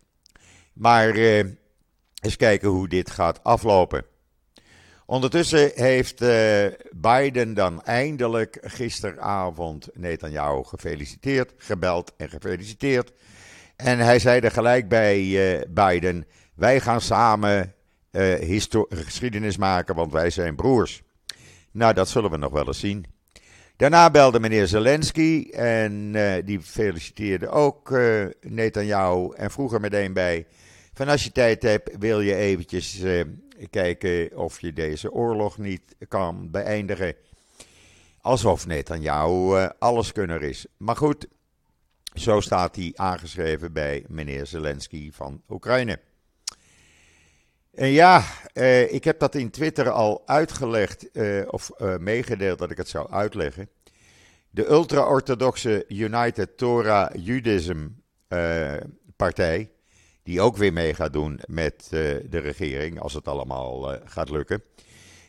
Maar 0.73 1.15
eens 2.23 2.37
kijken 2.37 2.69
hoe 2.69 2.89
dit 2.89 3.11
gaat 3.11 3.45
aflopen. 3.45 4.05
Ondertussen 5.07 5.71
heeft 5.75 6.23
uh, 6.23 6.67
Biden 6.91 7.55
dan 7.55 7.83
eindelijk 7.83 8.59
gisteravond 8.63 9.89
Netanyahu 9.95 10.65
gefeliciteerd, 10.65 11.53
gebeld 11.57 12.13
en 12.17 12.29
gefeliciteerd. 12.29 13.13
En 13.77 13.99
hij 13.99 14.19
zei 14.19 14.41
er 14.41 14.51
gelijk 14.51 14.89
bij 14.89 15.21
uh, 15.21 15.61
Biden: 15.69 16.27
Wij 16.55 16.81
gaan 16.81 17.01
samen 17.01 17.75
uh, 18.11 18.61
geschiedenis 18.89 19.57
maken, 19.57 19.95
want 19.95 20.13
wij 20.13 20.31
zijn 20.31 20.57
broers. 20.57 21.03
Nou, 21.71 21.95
dat 21.95 22.09
zullen 22.09 22.31
we 22.31 22.37
nog 22.37 22.53
wel 22.53 22.67
eens 22.67 22.81
zien. 22.81 23.07
Daarna 23.77 24.11
belde 24.11 24.41
meneer 24.41 24.67
Zelensky 24.67 25.49
en 25.53 26.13
die 26.45 26.61
feliciteerde 26.61 27.49
ook 27.49 27.91
Netanyahu 28.41 29.33
en 29.35 29.51
vroeg 29.51 29.73
er 29.73 29.81
meteen 29.81 30.13
bij 30.13 30.47
van 30.95 31.09
als 31.09 31.25
je 31.25 31.33
tijd 31.33 31.63
hebt, 31.63 31.97
wil 31.99 32.21
je 32.21 32.35
eventjes 32.35 33.01
uh, 33.01 33.25
kijken 33.71 34.37
of 34.37 34.61
je 34.61 34.73
deze 34.73 35.13
oorlog 35.13 35.59
niet 35.59 35.83
kan 36.09 36.51
beëindigen. 36.51 37.15
Alsof 38.21 38.67
net 38.67 38.91
aan 38.91 39.03
jou 39.03 39.59
uh, 39.59 39.69
alleskunner 39.79 40.43
is. 40.43 40.67
Maar 40.77 40.97
goed, 40.97 41.27
zo 42.15 42.41
staat 42.41 42.77
hij 42.77 42.93
aangeschreven 42.95 43.73
bij 43.73 44.05
meneer 44.09 44.47
Zelensky 44.47 45.13
van 45.13 45.43
Oekraïne. 45.49 46.01
En 47.75 47.89
ja, 47.89 48.25
uh, 48.55 48.93
ik 48.93 49.05
heb 49.05 49.19
dat 49.19 49.35
in 49.35 49.51
Twitter 49.51 49.91
al 49.91 50.23
uitgelegd, 50.27 51.09
of 51.47 51.71
meegedeeld 51.99 52.59
dat 52.59 52.71
ik 52.71 52.77
het 52.77 52.89
zou 52.89 53.11
uitleggen. 53.11 53.69
De 54.51 54.69
ultra-orthodoxe 54.69 55.85
United 55.89 56.57
Torah 56.57 57.11
Judaism 57.15 57.89
partij 59.17 59.71
die 60.23 60.41
ook 60.41 60.57
weer 60.57 60.73
mee 60.73 60.95
gaat 60.95 61.13
doen 61.13 61.41
met 61.47 61.83
uh, 61.85 61.91
de 62.31 62.39
regering, 62.39 63.01
als 63.01 63.15
het 63.15 63.29
allemaal 63.29 63.93
uh, 63.93 64.01
gaat 64.05 64.31
lukken. 64.31 64.63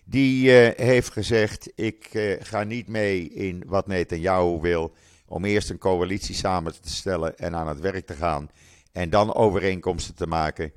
Die 0.03 0.45
uh, 0.45 0.69
heeft 0.75 1.11
gezegd: 1.11 1.71
Ik 1.75 2.09
ga 2.39 2.63
niet 2.63 2.87
mee 2.87 3.29
in 3.29 3.63
wat 3.65 3.87
Netanyahu 3.87 4.59
wil. 4.61 4.93
Om 5.27 5.45
eerst 5.45 5.69
een 5.69 5.77
coalitie 5.77 6.35
samen 6.35 6.81
te 6.81 6.89
stellen 6.89 7.37
en 7.37 7.55
aan 7.55 7.67
het 7.67 7.79
werk 7.79 8.05
te 8.05 8.13
gaan. 8.13 8.49
En 8.91 9.09
dan 9.09 9.33
overeenkomsten 9.33 10.15
te 10.15 10.27
maken. 10.27 10.71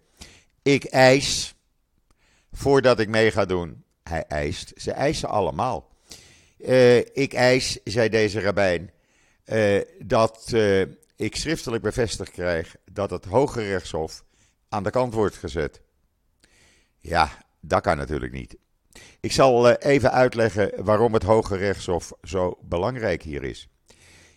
Ik 0.63 0.85
eis, 0.85 1.55
voordat 2.53 3.01
ik 3.01 3.09
mee 3.09 3.31
ga 3.31 3.45
doen. 3.45 3.85
Hij 4.03 4.25
eist, 4.25 4.73
ze 4.77 4.93
eisen 4.93 5.29
allemaal. 5.29 5.89
ik 7.13 7.33
eis, 7.33 7.79
zei 7.85 8.09
deze 8.09 8.41
rabbijn, 8.41 8.91
dat 9.99 10.55
ik 11.17 11.37
schriftelijk 11.37 11.83
bevestigd 11.83 12.31
krijg 12.31 12.77
dat 12.97 13.11
het 13.11 13.25
Hoge 13.25 13.62
Rechtshof 13.62 14.25
aan 14.69 14.83
de 14.83 14.91
kant 14.91 15.15
wordt 15.15 15.37
gezet. 15.37 15.81
Ja, 16.99 17.31
dat 17.61 17.83
kan 17.83 17.97
natuurlijk 17.97 18.33
niet. 18.33 18.57
Ik 19.21 19.33
zal 19.33 19.69
eh, 19.69 19.93
even 19.93 20.12
uitleggen 20.12 20.85
waarom 20.85 21.12
het 21.12 21.23
Hoge 21.23 21.57
Rechtshof 21.57 22.12
zo 22.23 22.59
belangrijk 22.62 23.23
hier 23.23 23.45
is. 23.45 23.69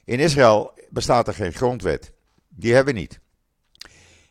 In 0.06 0.20
Israël 0.20 0.74
bestaat 0.90 1.28
er 1.28 1.34
geen 1.34 1.54
grondwet. 1.54 2.14
Die 2.48 2.74
hebben 2.74 2.94
we 2.94 3.00
niet. 3.00 3.20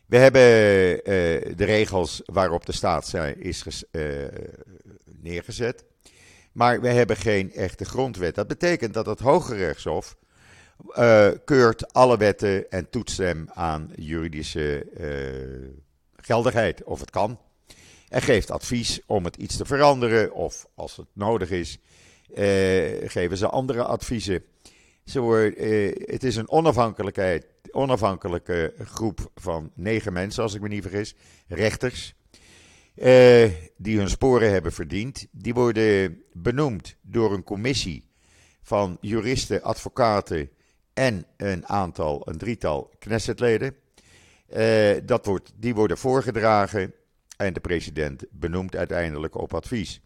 We 0.05 0.17
hebben 0.17 0.41
uh, 0.41 1.55
de 1.55 1.65
regels 1.65 2.21
waarop 2.25 2.65
de 2.65 2.71
staat 2.71 3.13
is 3.37 3.83
uh, 3.91 4.27
neergezet. 5.05 5.85
Maar 6.51 6.81
we 6.81 6.87
hebben 6.87 7.15
geen 7.17 7.53
echte 7.53 7.85
grondwet. 7.85 8.35
Dat 8.35 8.47
betekent 8.47 8.93
dat 8.93 9.05
het 9.05 9.19
Hoge 9.19 9.55
Rechtshof 9.55 10.17
uh, 10.87 11.29
keurt 11.45 11.93
alle 11.93 12.17
wetten 12.17 12.71
en 12.71 12.89
toetst 12.89 13.17
hem 13.17 13.49
aan 13.53 13.91
juridische 13.95 14.87
uh, 14.99 15.69
geldigheid, 16.15 16.83
of 16.83 16.99
het 16.99 17.09
kan. 17.09 17.39
En 18.09 18.21
geeft 18.21 18.51
advies 18.51 19.01
om 19.05 19.25
het 19.25 19.35
iets 19.35 19.57
te 19.57 19.65
veranderen, 19.65 20.33
of 20.33 20.67
als 20.75 20.97
het 20.97 21.07
nodig 21.13 21.49
is, 21.49 21.77
uh, 22.29 23.09
geven 23.09 23.37
ze 23.37 23.47
andere 23.47 23.83
adviezen. 23.83 24.43
Ze 25.05 25.21
het 26.05 26.23
is 26.23 26.35
een 26.35 26.49
onafhankelijkheid, 26.49 27.45
onafhankelijke 27.71 28.73
groep 28.77 29.31
van 29.35 29.71
negen 29.75 30.13
mensen, 30.13 30.43
als 30.43 30.53
ik 30.53 30.61
me 30.61 30.67
niet 30.67 30.81
vergis, 30.81 31.15
rechters, 31.47 32.13
die 33.77 33.97
hun 33.97 34.09
sporen 34.09 34.51
hebben 34.51 34.71
verdiend. 34.71 35.27
Die 35.31 35.53
worden 35.53 36.23
benoemd 36.33 36.95
door 37.01 37.33
een 37.33 37.43
commissie 37.43 38.03
van 38.61 38.97
juristen, 39.01 39.63
advocaten 39.63 40.49
en 40.99 41.25
een 41.37 41.67
aantal, 41.67 42.21
een 42.25 42.37
drietal 42.37 42.91
Knessetleden. 42.99 43.75
Uh, 44.57 44.97
dat 45.03 45.25
wordt, 45.25 45.51
die 45.55 45.75
worden 45.75 45.97
voorgedragen 45.97 46.93
en 47.37 47.53
de 47.53 47.59
president 47.59 48.23
benoemt 48.31 48.75
uiteindelijk 48.75 49.35
op 49.35 49.53
advies. 49.53 50.01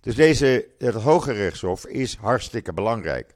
Dus 0.00 0.14
deze, 0.14 0.68
het 0.78 0.94
Hoge 0.94 1.32
Rechtshof 1.32 1.86
is 1.86 2.16
hartstikke 2.16 2.72
belangrijk. 2.72 3.34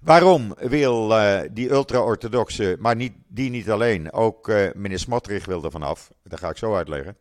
Waarom 0.00 0.54
wil 0.58 1.10
uh, 1.10 1.40
die 1.52 1.70
ultra-orthodoxe, 1.70 2.76
maar 2.78 2.96
niet, 2.96 3.12
die 3.28 3.50
niet 3.50 3.70
alleen, 3.70 4.12
ook 4.12 4.48
uh, 4.48 4.68
meneer 4.74 4.98
Smotrich 4.98 5.46
wil 5.46 5.64
er 5.64 5.70
vanaf, 5.70 6.10
dat 6.22 6.38
ga 6.38 6.48
ik 6.48 6.56
zo 6.56 6.74
uitleggen. 6.74 7.16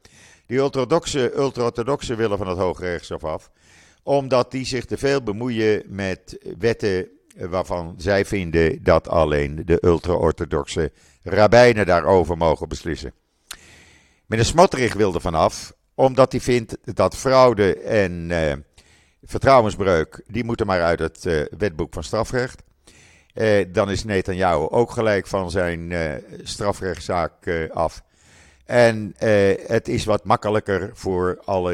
Die 0.46 0.58
ultra-orthodoxe 0.58 2.16
willen 2.16 2.38
van 2.38 2.48
het 2.48 2.58
Hoge 2.58 2.82
Rechtshof 2.82 3.24
af, 3.24 3.52
omdat 4.04 4.52
die 4.52 4.66
zich 4.66 4.86
te 4.86 4.98
veel 4.98 5.24
bemoeien 5.24 5.84
met 5.88 6.38
wetten 6.58 7.17
waarvan 7.38 7.94
zij 7.98 8.26
vinden 8.26 8.84
dat 8.84 9.08
alleen 9.08 9.62
de 9.66 9.78
ultra-orthodoxe 9.82 10.92
rabbijnen 11.24 11.86
daarover 11.86 12.38
mogen 12.38 12.68
beslissen. 12.70 13.14
Meneer 14.26 14.46
Smotrich 14.46 14.94
wil 14.94 15.14
er 15.14 15.22
vanaf, 15.22 15.74
omdat 15.96 16.32
hij 16.32 16.42
vindt 16.42 16.78
dat 16.84 17.16
fraude 17.16 17.80
en 17.80 18.30
uh, 18.30 18.54
vertrouwensbreuk, 19.24 20.24
die 20.28 20.44
moeten 20.44 20.66
maar 20.66 20.82
uit 20.84 21.00
het 21.00 21.26
uh, 21.26 21.46
wetboek 21.58 21.94
van 21.94 22.04
strafrecht. 22.04 22.64
Uh, 23.34 23.66
dan 23.72 23.90
is 23.90 24.04
Netanyahu 24.04 24.68
ook 24.70 24.92
gelijk 24.92 25.28
van 25.28 25.52
zijn 25.52 25.94
strafrechtszaak 26.44 27.70
af. 27.74 28.02
En 28.66 29.14
het 29.68 29.88
is 29.88 30.06
wat 30.06 30.26
makkelijker 30.26 30.90
voor 30.94 31.42
alle 31.46 31.74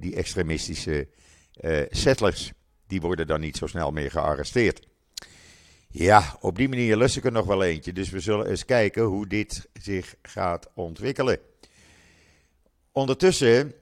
die 0.00 0.14
extremistische 0.14 1.08
settlers. 1.90 2.52
Die 2.92 3.00
worden 3.00 3.26
dan 3.26 3.40
niet 3.40 3.56
zo 3.56 3.66
snel 3.66 3.90
meer 3.90 4.10
gearresteerd. 4.10 4.86
Ja, 5.88 6.36
op 6.40 6.56
die 6.56 6.68
manier 6.68 6.96
lust 6.96 7.16
ik 7.16 7.24
er 7.24 7.32
nog 7.32 7.46
wel 7.46 7.62
eentje. 7.62 7.92
Dus 7.92 8.10
we 8.10 8.20
zullen 8.20 8.46
eens 8.46 8.64
kijken 8.64 9.02
hoe 9.02 9.26
dit 9.26 9.68
zich 9.72 10.14
gaat 10.22 10.68
ontwikkelen. 10.74 11.38
Ondertussen 12.92 13.74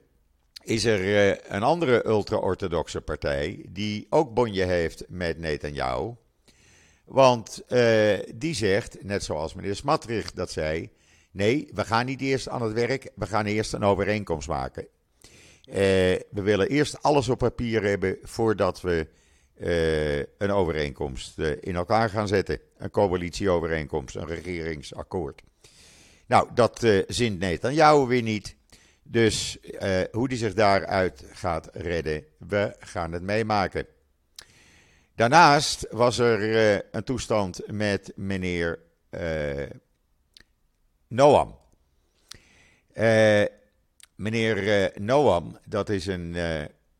is 0.63 0.83
er 0.85 0.99
uh, 0.99 1.35
een 1.47 1.63
andere 1.63 2.07
ultra-orthodoxe 2.07 3.01
partij 3.01 3.65
die 3.69 4.07
ook 4.09 4.33
bonje 4.33 4.63
heeft 4.63 5.03
met 5.07 5.37
Netanyahu. 5.37 6.13
Want 7.05 7.63
uh, 7.69 8.19
die 8.35 8.55
zegt, 8.55 9.03
net 9.03 9.23
zoals 9.23 9.53
meneer 9.53 9.75
Smatrich 9.75 10.33
dat 10.33 10.51
zei, 10.51 10.89
nee, 11.31 11.69
we 11.73 11.85
gaan 11.85 12.05
niet 12.05 12.21
eerst 12.21 12.49
aan 12.49 12.61
het 12.61 12.73
werk, 12.73 13.11
we 13.15 13.27
gaan 13.27 13.45
eerst 13.45 13.73
een 13.73 13.83
overeenkomst 13.83 14.47
maken. 14.47 14.87
Uh, 15.65 15.75
we 15.75 16.41
willen 16.41 16.69
eerst 16.69 17.03
alles 17.03 17.29
op 17.29 17.37
papier 17.37 17.83
hebben 17.83 18.17
voordat 18.23 18.81
we 18.81 19.07
een 20.37 20.51
overeenkomst 20.51 21.39
in 21.39 21.75
elkaar 21.75 22.09
gaan 22.09 22.27
zetten. 22.27 22.59
Een 22.77 22.89
coalitieovereenkomst, 22.89 24.15
een 24.15 24.25
regeringsakkoord. 24.25 25.41
Nou, 26.25 26.49
dat 26.53 26.87
zint 27.07 27.39
Netanyahu 27.39 28.07
weer 28.07 28.21
niet. 28.21 28.55
Dus 29.03 29.57
hoe 30.11 30.27
die 30.27 30.37
zich 30.37 30.53
daaruit 30.53 31.23
gaat 31.31 31.69
redden, 31.73 32.25
we 32.37 32.75
gaan 32.79 33.11
het 33.11 33.21
meemaken. 33.21 33.85
Daarnaast 35.15 35.87
was 35.89 36.17
er 36.17 36.85
een 36.91 37.03
toestand 37.03 37.61
met 37.71 38.11
meneer 38.15 38.79
Noam. 41.07 41.57
Meneer 44.21 44.91
Noam, 44.99 45.59
dat 45.65 45.89
is 45.89 46.05
een 46.05 46.37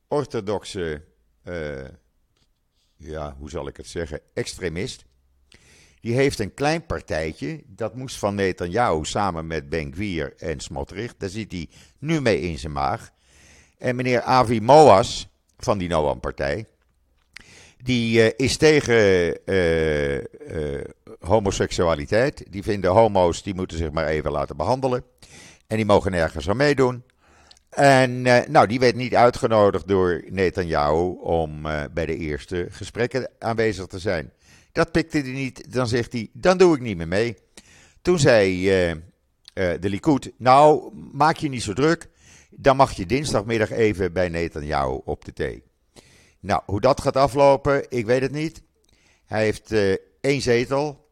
orthodoxe, 0.08 1.02
ja, 2.96 3.36
hoe 3.38 3.50
zal 3.50 3.68
ik 3.68 3.78
het 3.78 3.88
zeggen, 3.88 4.20
extremist. 4.34 5.06
Die 6.00 6.14
heeft 6.14 6.40
een 6.40 6.54
klein 6.54 6.86
partijtje. 6.86 7.64
Dat 7.68 7.96
moest 7.96 8.18
van 8.18 8.36
Netanyahu 8.36 9.06
samen 9.06 9.48
met 9.48 9.70
Ben 9.70 9.94
Gvir 9.94 10.34
en 10.38 10.60
Smotrich. 10.60 11.18
Daar 11.18 11.30
zit 11.30 11.52
hij 11.52 11.70
nu 12.00 12.22
mee 12.22 12.40
in 12.40 12.58
zijn 12.58 12.72
maag. 12.72 13.12
En 13.78 13.96
meneer 13.96 14.22
Avi 14.22 14.62
Moas 14.62 15.28
van 15.58 15.78
die 15.78 15.90
Noam-partij. 15.90 16.66
Die 17.78 18.36
is 18.36 18.58
tegen 18.58 19.38
homoseksualiteit. 21.20 22.46
Die 22.50 22.64
vinden 22.64 22.92
homo's, 22.92 23.44
die 23.44 23.56
moeten 23.56 23.78
zich 23.78 23.92
maar 23.92 24.08
even 24.08 24.32
laten 24.32 24.58
behandelen. 24.58 25.04
En 25.68 25.76
die 25.76 25.86
mogen 25.86 26.12
nergens 26.12 26.50
aan 26.50 26.58
meedoen. 26.58 27.04
En 27.72 28.22
nou, 28.52 28.68
die 28.68 28.80
werd 28.80 28.96
niet 28.96 29.16
uitgenodigd 29.16 29.88
door 29.88 30.24
Netanyahu 30.30 31.18
om 31.20 31.62
bij 31.94 32.06
de 32.06 32.18
eerste 32.18 32.68
gesprekken 32.70 33.30
aanwezig 33.40 33.86
te 33.86 34.00
zijn. 34.00 34.32
Dat 34.72 34.92
pikte 34.92 35.18
hij 35.18 35.32
niet. 35.32 35.74
Dan 35.74 35.88
zegt 35.88 36.14
hij, 36.14 36.30
dan 36.34 36.58
doe 36.58 36.76
ik 36.76 36.82
niet 36.82 36.98
meer 36.98 37.08
mee. 37.08 37.38
Toen 38.02 38.20
zei 38.20 38.62
uh, 38.64 38.96
de 39.54 39.90
Likud, 39.90 40.32
nou, 40.38 40.94
maak 41.12 41.38
je 41.38 41.50
niet 41.50 41.64
zo 41.64 41.74
druk. 41.74 42.10
Dan 42.50 42.76
mag 42.76 42.92
je 42.92 43.06
dinsdagmiddag 43.06 43.72
even 43.72 44.14
bij 44.14 44.30
Netanyahu 44.30 45.02
op 45.06 45.26
de 45.26 45.34
thee. 45.34 45.64
Nou, 46.40 46.62
hoe 46.66 46.82
dat 46.82 47.02
gaat 47.02 47.16
aflopen, 47.16 47.86
ik 47.90 48.06
weet 48.06 48.22
het 48.22 48.32
niet. 48.32 48.62
Hij 49.26 49.44
heeft 49.44 49.72
één 50.22 50.42
zetel 50.42 51.10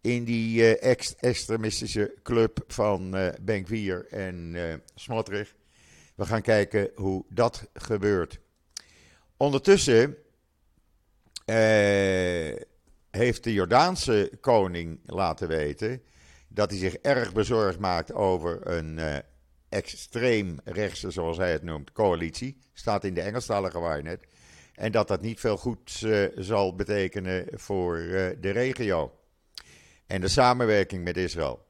in 0.00 0.24
die 0.24 0.78
ex 0.78 1.16
extremistische 1.16 2.14
club 2.22 2.64
van 2.66 3.16
uh, 3.16 3.28
Benkwier 3.40 4.06
en 4.10 4.52
uh, 4.54 4.74
Smotrich. 4.94 5.54
We 6.20 6.26
gaan 6.26 6.42
kijken 6.42 6.90
hoe 6.94 7.24
dat 7.28 7.68
gebeurt. 7.72 8.40
Ondertussen 9.36 10.16
heeft 13.10 13.44
de 13.44 13.52
Jordaanse 13.52 14.32
koning 14.40 15.00
laten 15.06 15.48
weten 15.48 16.02
dat 16.48 16.70
hij 16.70 16.78
zich 16.78 16.94
erg 16.94 17.32
bezorgd 17.32 17.78
maakt 17.78 18.12
over 18.12 18.66
een 18.66 18.98
uh, 18.98 19.16
extreem 19.68 20.58
rechtse, 20.64 21.10
zoals 21.10 21.36
hij 21.36 21.52
het 21.52 21.62
noemt, 21.62 21.92
coalitie. 21.92 22.58
Staat 22.72 23.04
in 23.04 23.14
de 23.14 23.22
Engelstalige 23.22 23.78
waarnet. 23.78 24.20
En 24.74 24.92
dat 24.92 25.08
dat 25.08 25.20
niet 25.20 25.40
veel 25.40 25.56
goeds 25.56 26.02
uh, 26.02 26.26
zal 26.36 26.74
betekenen 26.74 27.46
voor 27.52 27.98
uh, 27.98 28.28
de 28.40 28.50
regio. 28.50 29.18
En 30.06 30.20
de 30.20 30.28
samenwerking 30.28 31.04
met 31.04 31.16
Israël. 31.16 31.66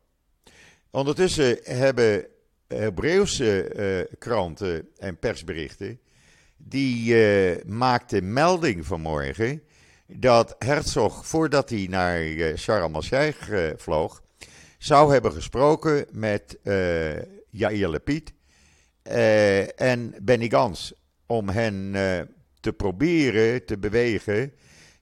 Ondertussen 0.90 1.58
hebben 1.62 2.26
Hebreeuwse 2.74 4.08
kranten 4.18 4.88
en 4.98 5.18
persberichten. 5.18 6.00
die 6.56 7.14
maakten 7.66 8.32
melding 8.32 8.86
vanmorgen 8.86 9.62
dat 10.12 10.56
Herzog, 10.58 11.26
voordat 11.26 11.70
hij 11.70 11.86
naar 11.90 12.22
uh, 12.22 12.56
Sharm 12.56 12.94
el-Sheikh 12.94 13.48
uh, 13.48 13.70
vloog, 13.76 14.22
zou 14.78 15.12
hebben 15.12 15.32
gesproken 15.32 16.06
met 16.12 16.58
uh, 16.64 17.18
Yair 17.50 17.88
Lapid 17.88 18.32
en 19.76 20.14
Benny 20.22 20.48
Gans 20.48 20.92
om 21.26 21.48
hen 21.48 21.92
te 22.60 22.72
proberen 22.72 23.64
te 23.64 23.78
bewegen 23.78 24.52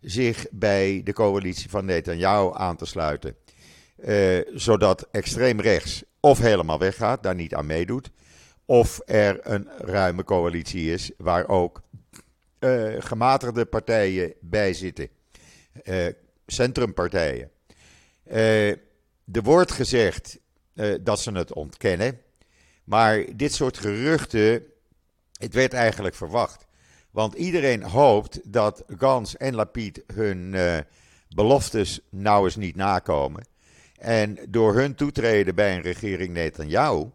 zich 0.01 0.47
bij 0.51 1.01
de 1.05 1.13
coalitie 1.13 1.71
van 1.71 1.85
Netanyahu 1.85 2.51
aan 2.55 2.77
te 2.77 2.87
sluiten. 2.87 3.37
zodat 4.55 5.09
extreem 5.11 5.61
rechts 5.61 6.05
of 6.21 6.39
helemaal 6.39 6.79
weggaat, 6.79 7.23
daar 7.23 7.35
niet 7.35 7.55
aan 7.55 7.67
meedoet, 7.67 8.11
of 8.65 9.01
er 9.07 9.39
een 9.43 9.69
ruime 9.79 10.25
coalitie 10.25 10.93
is 10.93 11.11
waar 11.17 11.49
ook 11.49 11.83
uh, 12.61 12.95
gematigde 12.99 13.65
partijen 13.65 14.35
bij 14.41 14.73
zitten. 14.73 15.09
Uh, 15.85 16.07
centrumpartijen. 16.47 17.51
Uh, 18.27 18.71
er 19.33 19.43
wordt 19.43 19.73
gezegd 19.73 20.39
dat 21.01 21.21
ze 21.21 21.33
het 21.33 21.53
ontkennen. 21.53 22.21
Maar 22.85 23.25
dit 23.37 23.55
soort 23.55 23.79
geruchten, 23.79 24.63
het 25.33 25.55
werd 25.55 25.73
eigenlijk 25.73 26.15
verwacht. 26.15 26.67
Want 27.11 27.35
iedereen 27.35 27.83
hoopt 27.83 28.53
dat 28.53 28.85
Gans 28.97 29.37
en 29.37 29.55
Lapid 29.55 30.03
hun 30.15 30.55
beloftes 31.29 32.01
nou 32.11 32.45
eens 32.45 32.57
niet 32.57 32.77
nakomen. 32.77 33.45
En 33.99 34.39
door 34.49 34.75
hun 34.75 34.95
toetreden 34.95 35.55
bij 35.55 35.75
een 35.77 35.83
regering 35.83 36.33
Netanyahu, 36.33 37.11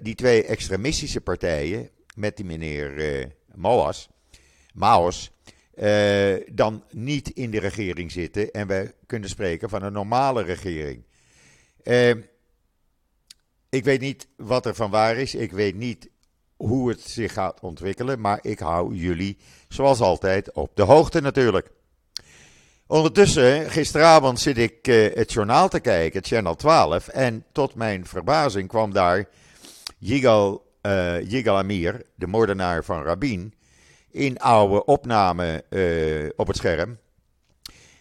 die 0.00 0.14
twee 0.14 0.44
extremistische 0.44 1.20
partijen, 1.20 1.90
met 2.14 2.36
die 2.36 2.44
meneer 2.44 3.34
Moas, 3.54 4.08
Maos, 4.74 5.30
uh, 5.76 6.34
dan 6.52 6.84
niet 6.90 7.28
in 7.28 7.50
de 7.50 7.58
regering 7.58 8.12
zitten 8.12 8.50
en 8.50 8.66
we 8.66 8.94
kunnen 9.06 9.28
spreken 9.28 9.68
van 9.68 9.82
een 9.82 9.92
normale 9.92 10.42
regering. 10.42 11.04
Uh, 11.82 12.10
ik 13.68 13.84
weet 13.84 14.00
niet 14.00 14.28
wat 14.36 14.66
er 14.66 14.74
van 14.74 14.90
waar 14.90 15.16
is. 15.16 15.34
Ik 15.34 15.52
weet 15.52 15.74
niet 15.74 16.10
hoe 16.56 16.88
het 16.88 17.00
zich 17.00 17.32
gaat 17.32 17.60
ontwikkelen. 17.60 18.20
Maar 18.20 18.38
ik 18.42 18.58
hou 18.58 18.94
jullie, 18.94 19.36
zoals 19.68 20.00
altijd, 20.00 20.52
op 20.52 20.76
de 20.76 20.82
hoogte 20.82 21.20
natuurlijk. 21.20 21.70
Ondertussen, 22.88 23.70
gisteravond 23.70 24.40
zit 24.40 24.58
ik 24.58 24.88
uh, 24.88 25.14
het 25.14 25.32
journaal 25.32 25.68
te 25.68 25.80
kijken, 25.80 26.24
Channel 26.24 26.54
12. 26.54 27.08
En 27.08 27.44
tot 27.52 27.74
mijn 27.74 28.06
verbazing 28.06 28.68
kwam 28.68 28.92
daar 28.92 29.18
uh, 29.98 31.20
Yigal 31.20 31.56
Amir, 31.58 32.02
de 32.14 32.26
moordenaar 32.26 32.84
van 32.84 33.02
Rabin 33.02 33.54
in 34.10 34.38
oude 34.38 34.84
opname 34.84 35.64
uh, 35.70 36.30
op 36.36 36.46
het 36.46 36.56
scherm. 36.56 36.98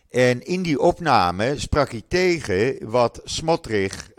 En 0.10 0.46
in 0.46 0.62
die 0.62 0.80
opname 0.80 1.60
sprak 1.60 1.92
hij 1.92 2.04
tegen 2.08 2.90
wat 2.90 3.22
Smotrich 3.24 4.10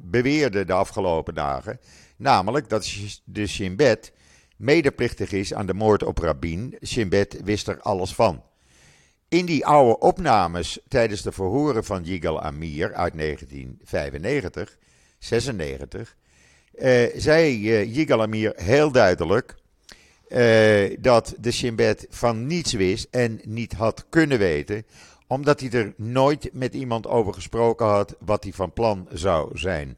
beweerde 0.00 0.64
de 0.64 0.72
afgelopen 0.72 1.34
dagen. 1.34 1.80
Namelijk 2.16 2.68
dat 2.68 2.94
de 3.24 3.46
Shin 3.46 3.76
Bet 3.76 4.12
medeplichtig 4.56 5.32
is 5.32 5.54
aan 5.54 5.66
de 5.66 5.74
moord 5.74 6.02
op 6.02 6.18
Rabin. 6.18 6.76
Shin 6.86 7.08
Bet 7.08 7.40
wist 7.42 7.68
er 7.68 7.80
alles 7.80 8.14
van. 8.14 8.42
In 9.34 9.46
die 9.46 9.66
oude 9.66 9.98
opnames 9.98 10.78
tijdens 10.88 11.22
de 11.22 11.32
verhoren 11.32 11.84
van 11.84 12.02
Yigal 12.02 12.40
Amir 12.40 12.94
uit 12.94 13.18
1995, 13.18 14.76
96, 15.18 16.16
uh, 16.74 17.06
zei 17.16 17.70
uh, 17.70 17.94
Yigal 17.94 18.22
Amir 18.22 18.52
heel 18.56 18.92
duidelijk 18.92 19.54
uh, 20.28 20.96
dat 21.00 21.34
de 21.40 21.72
Bet 21.72 22.06
van 22.10 22.46
niets 22.46 22.72
wist 22.72 23.06
en 23.10 23.40
niet 23.44 23.72
had 23.72 24.06
kunnen 24.08 24.38
weten, 24.38 24.86
omdat 25.26 25.60
hij 25.60 25.70
er 25.70 25.94
nooit 25.96 26.50
met 26.52 26.74
iemand 26.74 27.06
over 27.06 27.34
gesproken 27.34 27.86
had 27.86 28.16
wat 28.18 28.42
hij 28.42 28.52
van 28.52 28.72
plan 28.72 29.08
zou 29.12 29.58
zijn. 29.58 29.96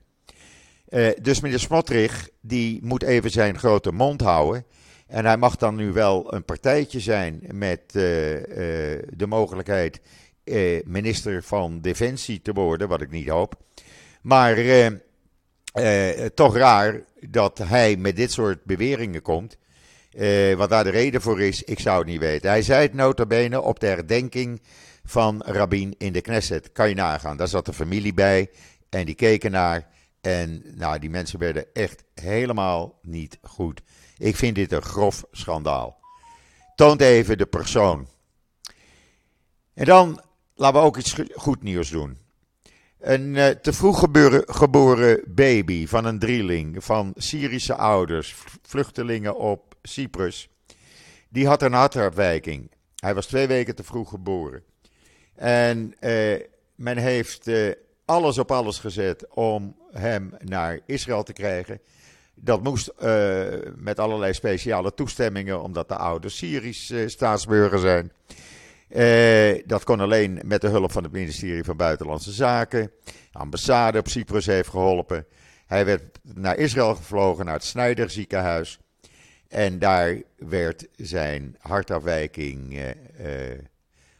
Dus 1.20 1.40
meneer 1.40 1.58
Smotrich, 1.58 2.28
die 2.40 2.80
moet 2.82 3.02
even 3.02 3.30
zijn 3.30 3.58
grote 3.58 3.92
mond 3.92 4.20
houden. 4.20 4.64
En 5.06 5.24
hij 5.24 5.36
mag 5.36 5.56
dan 5.56 5.74
nu 5.74 5.92
wel 5.92 6.34
een 6.34 6.44
partijtje 6.44 7.00
zijn 7.00 7.42
met 7.52 7.80
uh, 7.80 8.02
de 9.10 9.26
mogelijkheid 9.26 10.00
minister 10.84 11.42
van 11.42 11.80
Defensie 11.80 12.42
te 12.42 12.52
worden, 12.52 12.88
wat 12.88 13.00
ik 13.00 13.10
niet 13.10 13.28
hoop. 13.28 13.54
Maar 14.20 14.56
toch 16.34 16.56
raar 16.56 17.04
dat 17.20 17.58
hij 17.58 17.96
met 17.96 18.16
dit 18.16 18.32
soort 18.32 18.64
beweringen 18.64 19.22
komt. 19.22 19.56
Wat 20.56 20.70
daar 20.70 20.84
de 20.84 20.90
reden 20.90 21.20
voor 21.20 21.40
is, 21.40 21.62
ik 21.62 21.78
zou 21.78 21.98
het 21.98 22.06
niet 22.06 22.20
weten. 22.20 22.50
Hij 22.50 22.62
zei 22.62 22.82
het 22.82 22.94
nota 22.94 23.26
bene 23.26 23.60
op 23.60 23.80
de 23.80 23.86
herdenking 23.86 24.62
van 25.04 25.42
Rabin 25.44 25.94
in 25.98 26.12
de 26.12 26.20
Knesset. 26.20 26.72
Kan 26.72 26.88
je 26.88 26.94
nagaan. 26.94 27.36
Daar 27.36 27.48
zat 27.48 27.66
de 27.66 27.72
familie 27.72 28.14
bij 28.14 28.50
en 28.88 29.06
die 29.06 29.14
keken 29.14 29.50
naar. 29.50 29.86
En 30.20 30.62
nou, 30.74 30.98
die 30.98 31.10
mensen 31.10 31.38
werden 31.38 31.66
echt 31.72 32.04
helemaal 32.14 32.98
niet 33.02 33.38
goed. 33.42 33.82
Ik 34.18 34.36
vind 34.36 34.54
dit 34.54 34.72
een 34.72 34.82
grof 34.82 35.24
schandaal. 35.32 36.00
Toont 36.74 37.00
even 37.00 37.38
de 37.38 37.46
persoon. 37.46 38.08
En 39.74 39.84
dan 39.84 40.20
laten 40.54 40.80
we 40.80 40.86
ook 40.86 40.96
iets 40.96 41.16
goed 41.34 41.62
nieuws 41.62 41.90
doen. 41.90 42.18
Een 42.98 43.34
uh, 43.34 43.48
te 43.48 43.72
vroeg 43.72 43.98
geboren, 44.46 45.22
baby 45.26 45.86
van 45.86 46.04
een 46.04 46.18
drieling 46.18 46.84
van 46.84 47.12
Syrische 47.16 47.74
ouders, 47.74 48.34
vluchtelingen 48.62 49.36
op 49.36 49.74
Cyprus, 49.82 50.48
die 51.28 51.46
had 51.46 51.62
een 51.62 51.72
hartafwijking. 51.72 52.70
Hij 52.96 53.14
was 53.14 53.26
twee 53.26 53.46
weken 53.46 53.74
te 53.74 53.84
vroeg 53.84 54.08
geboren. 54.08 54.62
En 55.34 55.94
uh, 56.00 56.40
men 56.74 56.96
heeft 56.96 57.48
uh, 57.48 57.72
alles 58.04 58.38
op 58.38 58.50
alles 58.50 58.78
gezet 58.78 59.26
om 59.34 59.76
hem 59.92 60.34
naar 60.38 60.80
Israël 60.86 61.22
te 61.22 61.32
krijgen. 61.32 61.80
Dat 62.38 62.62
moest 62.62 62.92
uh, 63.02 63.44
met 63.76 63.98
allerlei 63.98 64.32
speciale 64.32 64.94
toestemmingen, 64.94 65.62
omdat 65.62 65.88
de 65.88 65.96
ouders 65.96 66.36
Syrisch 66.36 66.92
staatsburger 67.06 67.78
zijn. 67.78 68.12
dat 69.66 69.84
kon 69.84 70.00
alleen 70.00 70.40
met 70.44 70.60
de 70.60 70.68
hulp 70.68 70.92
van 70.92 71.02
het 71.02 71.12
ministerie 71.12 71.64
van 71.64 71.76
Buitenlandse 71.76 72.32
Zaken. 72.32 72.90
De 73.32 73.38
ambassade 73.38 73.98
op 73.98 74.08
Cyprus 74.08 74.46
heeft 74.46 74.68
geholpen. 74.68 75.26
Hij 75.66 75.84
werd 75.84 76.18
naar 76.22 76.56
Israël 76.56 76.94
gevlogen, 76.94 77.44
naar 77.44 77.54
het 77.54 77.64
Snijder 77.64 78.10
ziekenhuis. 78.10 78.78
En 79.48 79.78
daar 79.78 80.22
werd 80.36 80.86
zijn 80.96 81.56
hartafwijking 81.60 82.72
uh, 82.72 82.90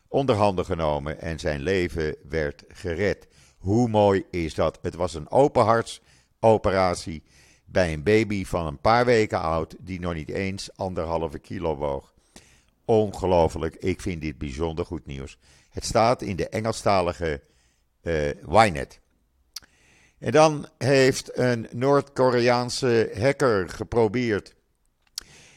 onderhanden 0.08 0.64
genomen 0.64 1.20
en 1.20 1.38
zijn 1.38 1.60
leven 1.60 2.16
werd 2.28 2.64
gered. 2.68 3.26
Hoe 3.58 3.88
mooi 3.88 4.24
is 4.30 4.54
dat? 4.54 4.78
Het 4.82 4.94
was 4.94 5.14
een 5.14 5.30
openhartsoperatie 5.30 7.22
bij 7.66 7.92
een 7.92 8.02
baby 8.02 8.44
van 8.44 8.66
een 8.66 8.80
paar 8.80 9.04
weken 9.04 9.40
oud 9.40 9.74
die 9.78 10.00
nog 10.00 10.14
niet 10.14 10.28
eens 10.28 10.76
anderhalve 10.76 11.38
kilo 11.38 11.76
woog. 11.76 12.14
Ongelooflijk, 12.84 13.74
ik 13.74 14.00
vind 14.00 14.20
dit 14.20 14.38
bijzonder 14.38 14.86
goed 14.86 15.06
nieuws. 15.06 15.38
Het 15.70 15.84
staat 15.84 16.22
in 16.22 16.36
de 16.36 16.48
Engelstalige 16.48 17.42
uh, 18.02 18.28
Ynet. 18.66 19.00
En 20.18 20.32
dan 20.32 20.68
heeft 20.78 21.38
een 21.38 21.68
Noord-Koreaanse 21.70 23.10
hacker 23.18 23.68
geprobeerd 23.68 24.54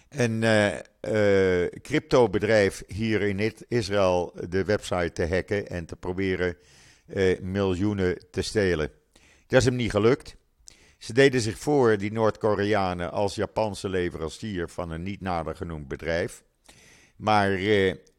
een 0.10 0.42
uh, 0.42 0.68
uh, 0.68 1.68
cryptobedrijf 1.82 2.84
hier 2.88 3.22
in 3.22 3.54
Israël 3.68 4.34
de 4.50 4.64
website 4.64 5.12
te 5.14 5.28
hacken 5.28 5.68
en 5.68 5.86
te 5.86 5.96
proberen 5.96 6.58
miljoenen 7.42 8.18
te 8.32 8.42
stelen. 8.42 8.92
Dat 9.48 9.60
is 9.60 9.66
hem 9.66 9.76
niet 9.76 9.92
gelukt. 9.92 10.36
Ze 11.00 11.14
deden 11.14 11.42
zich 11.42 11.58
voor, 11.58 11.98
die 11.98 12.12
Noord-Koreanen, 12.12 13.12
als 13.12 13.36
Japanse 13.36 13.90
leverancier 13.90 14.70
van 14.70 14.92
een 14.92 15.04
niet 15.04 15.22
nader 15.22 15.56
genoemd 15.56 15.88
bedrijf. 15.88 16.44
Maar 17.16 17.50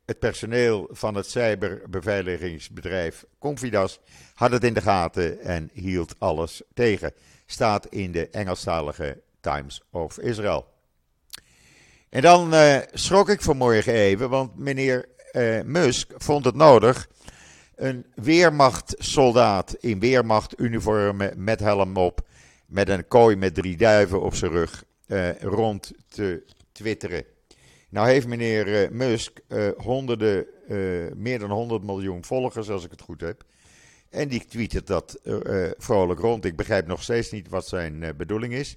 het 0.04 0.18
personeel 0.18 0.88
van 0.90 1.14
het 1.14 1.30
cyberbeveiligingsbedrijf 1.30 3.24
Confidas 3.38 4.00
had 4.34 4.50
het 4.50 4.64
in 4.64 4.74
de 4.74 4.80
gaten 4.80 5.40
en 5.40 5.70
hield 5.72 6.14
alles 6.18 6.62
tegen. 6.74 7.12
Staat 7.46 7.86
in 7.86 8.12
de 8.12 8.28
Engelstalige 8.28 9.20
Times 9.40 9.82
of 9.90 10.18
Israel. 10.18 10.66
En 12.08 12.22
dan 12.22 12.54
uh, 12.54 12.76
schrok 12.92 13.28
ik 13.28 13.42
vanmorgen 13.42 13.92
even, 13.92 14.30
want 14.30 14.58
meneer 14.58 15.08
uh, 15.32 15.62
Musk 15.62 16.12
vond 16.16 16.44
het 16.44 16.54
nodig 16.54 17.08
een 17.76 18.06
weermachtsoldaat 18.14 19.74
in 19.80 20.00
weermachtuniformen 20.00 21.44
met 21.44 21.60
helm 21.60 21.96
op, 21.96 22.20
met 22.70 22.88
een 22.88 23.08
kooi 23.08 23.36
met 23.36 23.54
drie 23.54 23.76
duiven 23.76 24.22
op 24.22 24.34
zijn 24.34 24.50
rug, 24.50 24.84
uh, 25.06 25.40
rond 25.40 25.92
te 26.08 26.42
twitteren. 26.72 27.24
Nou 27.88 28.08
heeft 28.08 28.26
meneer 28.26 28.88
Musk 28.92 29.40
honderden, 29.76 30.46
meer 31.16 31.38
dan 31.38 31.50
100 31.50 31.82
miljoen 31.82 32.24
volgers, 32.24 32.70
als 32.70 32.84
ik 32.84 32.90
het 32.90 33.00
goed 33.00 33.20
heb. 33.20 33.44
En 34.10 34.28
die 34.28 34.44
tweetet 34.44 34.86
dat 34.86 35.20
vrolijk 35.76 36.20
rond. 36.20 36.44
Ik 36.44 36.56
begrijp 36.56 36.86
nog 36.86 37.02
steeds 37.02 37.30
niet 37.30 37.48
wat 37.48 37.68
zijn 37.68 38.14
bedoeling 38.16 38.52
is. 38.52 38.76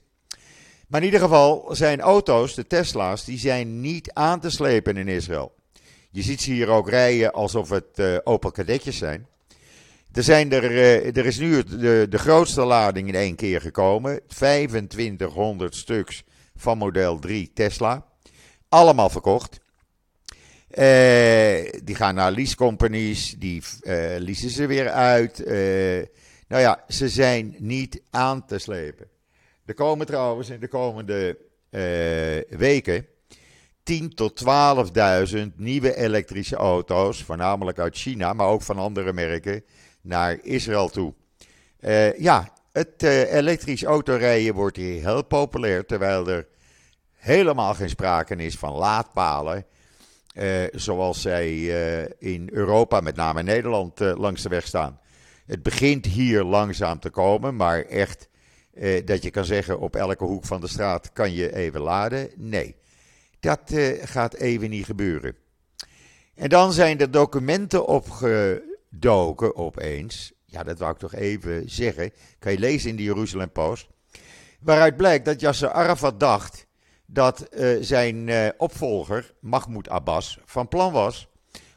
Maar 0.88 1.00
in 1.00 1.06
ieder 1.06 1.20
geval 1.20 1.68
zijn 1.72 2.02
auto's, 2.02 2.56
de 2.56 2.68
Tesla's, 2.68 3.26
die 3.26 3.38
zijn 3.38 3.82
niet 3.82 4.14
aan 4.14 4.40
te 4.40 4.50
slepen 4.50 4.98
in 4.98 5.08
Israël. 5.08 5.54
Je 6.12 6.22
ziet 6.22 6.42
ze 6.42 6.52
hier 6.52 6.68
ook 6.68 6.90
rijden 6.90 7.34
alsof 7.34 7.70
het 7.70 8.24
Opel 8.24 8.52
kadetjes 8.52 8.98
zijn. 8.98 9.28
Er, 10.14 10.24
zijn 10.24 10.52
er, 10.52 10.72
uh, 10.72 11.18
er 11.18 11.26
is 11.26 11.38
nu 11.38 11.64
de, 11.64 12.06
de 12.10 12.18
grootste 12.18 12.64
lading 12.64 13.08
in 13.08 13.16
één 13.16 13.36
keer 13.36 13.62
gekomen. 13.62 14.20
2500 14.28 15.76
stuks 15.76 16.24
van 16.56 16.78
model 16.78 17.20
3 17.20 17.52
Tesla. 17.54 18.06
Allemaal 18.70 19.10
verkocht. 19.10 19.62
Uh, 20.70 21.70
die 21.84 21.96
gaan 21.96 22.16
naar 22.16 22.32
leasecompanies, 22.32 23.36
die 23.38 23.64
leasen 24.18 24.50
ze 24.50 24.66
weer 24.66 24.90
uit. 24.90 25.44
nou 26.48 26.62
ja, 26.62 26.84
ze 26.88 27.10
zijn 27.10 27.56
niet 27.60 28.02
aan 28.10 28.46
te 28.46 28.58
slepen. 28.58 29.08
Er 29.66 29.74
komen 29.74 30.06
trouwens 30.06 30.50
in 30.50 30.60
de 30.60 30.68
komende 30.68 31.38
uh, 31.70 32.58
weken 32.60 33.08
10 33.84 34.16
tot 34.16 34.44
12.000 35.36 35.40
nieuwe 35.56 35.96
elektrische 35.96 36.56
auto's, 36.56 37.24
voornamelijk 37.24 37.80
uit 37.80 37.98
China, 37.98 38.34
maar 38.34 38.48
ook 38.48 38.62
van 38.62 38.78
andere 38.78 39.14
merken, 39.14 39.64
naar 40.04 40.40
Israël 40.42 40.90
toe. 40.90 41.14
Uh, 41.80 42.20
ja, 42.20 42.54
het 42.72 43.04
uh, 43.04 43.34
elektrisch 43.34 43.84
autorijden 43.84 44.54
wordt 44.54 44.78
hier 44.78 45.06
heel 45.06 45.24
populair, 45.24 45.86
terwijl 45.86 46.28
er 46.28 46.48
helemaal 47.14 47.74
geen 47.74 47.90
sprake 47.90 48.36
is 48.36 48.56
van 48.56 48.74
laadpalen. 48.74 49.66
Uh, 50.36 50.64
zoals 50.72 51.22
zij 51.22 51.64
in 52.20 52.50
Europa, 52.52 53.00
met 53.00 53.16
name 53.16 53.40
in 53.40 53.46
Nederland, 53.46 54.00
langs 54.00 54.42
de 54.42 54.50
weg 54.50 54.68
staan. 54.68 55.00
Het 55.46 55.64
begint 55.64 56.06
hier 56.06 56.44
langzaam 56.44 57.00
te 57.00 57.10
komen, 57.10 57.56
maar 57.56 57.82
echt 57.82 58.28
eh, 58.74 59.06
dat 59.06 59.24
je 59.24 59.32
kan 59.32 59.46
zeggen 59.46 59.80
op 59.80 59.96
elke 59.96 60.24
hoek 60.24 60.46
van 60.46 60.62
de 60.62 60.68
straat 60.68 61.12
kan 61.14 61.34
je 61.34 61.56
even 61.56 61.82
laden. 61.82 62.30
Nee, 62.36 62.76
dat 63.40 63.72
eh, 63.72 64.08
gaat 64.08 64.34
even 64.34 64.70
niet 64.70 64.86
gebeuren. 64.86 65.36
En 66.36 66.50
dan 66.50 66.72
zijn 66.72 67.00
er 67.00 67.12
documenten 67.12 67.88
opgedoken 68.94 69.56
opeens. 69.56 70.34
Ja, 70.46 70.64
dat 70.64 70.80
wou 70.80 70.92
ik 70.92 70.98
toch 70.98 71.14
even 71.14 71.70
zeggen. 71.70 72.12
Kan 72.40 72.52
je 72.52 72.60
lezen 72.60 72.90
in 72.90 72.96
de 72.96 73.04
Jeruzalem 73.04 73.52
Post. 73.52 73.88
Waaruit 74.60 74.98
blijkt 74.98 75.26
dat 75.26 75.40
Yasser 75.40 75.72
Arafat 75.72 76.20
dacht 76.20 76.68
dat 77.06 77.48
uh, 77.52 77.78
zijn 77.82 78.28
uh, 78.28 78.48
opvolger, 78.58 79.34
Mahmoud 79.40 79.90
Abbas, 79.90 80.40
van 80.46 80.68
plan 80.68 80.92
was 80.92 81.28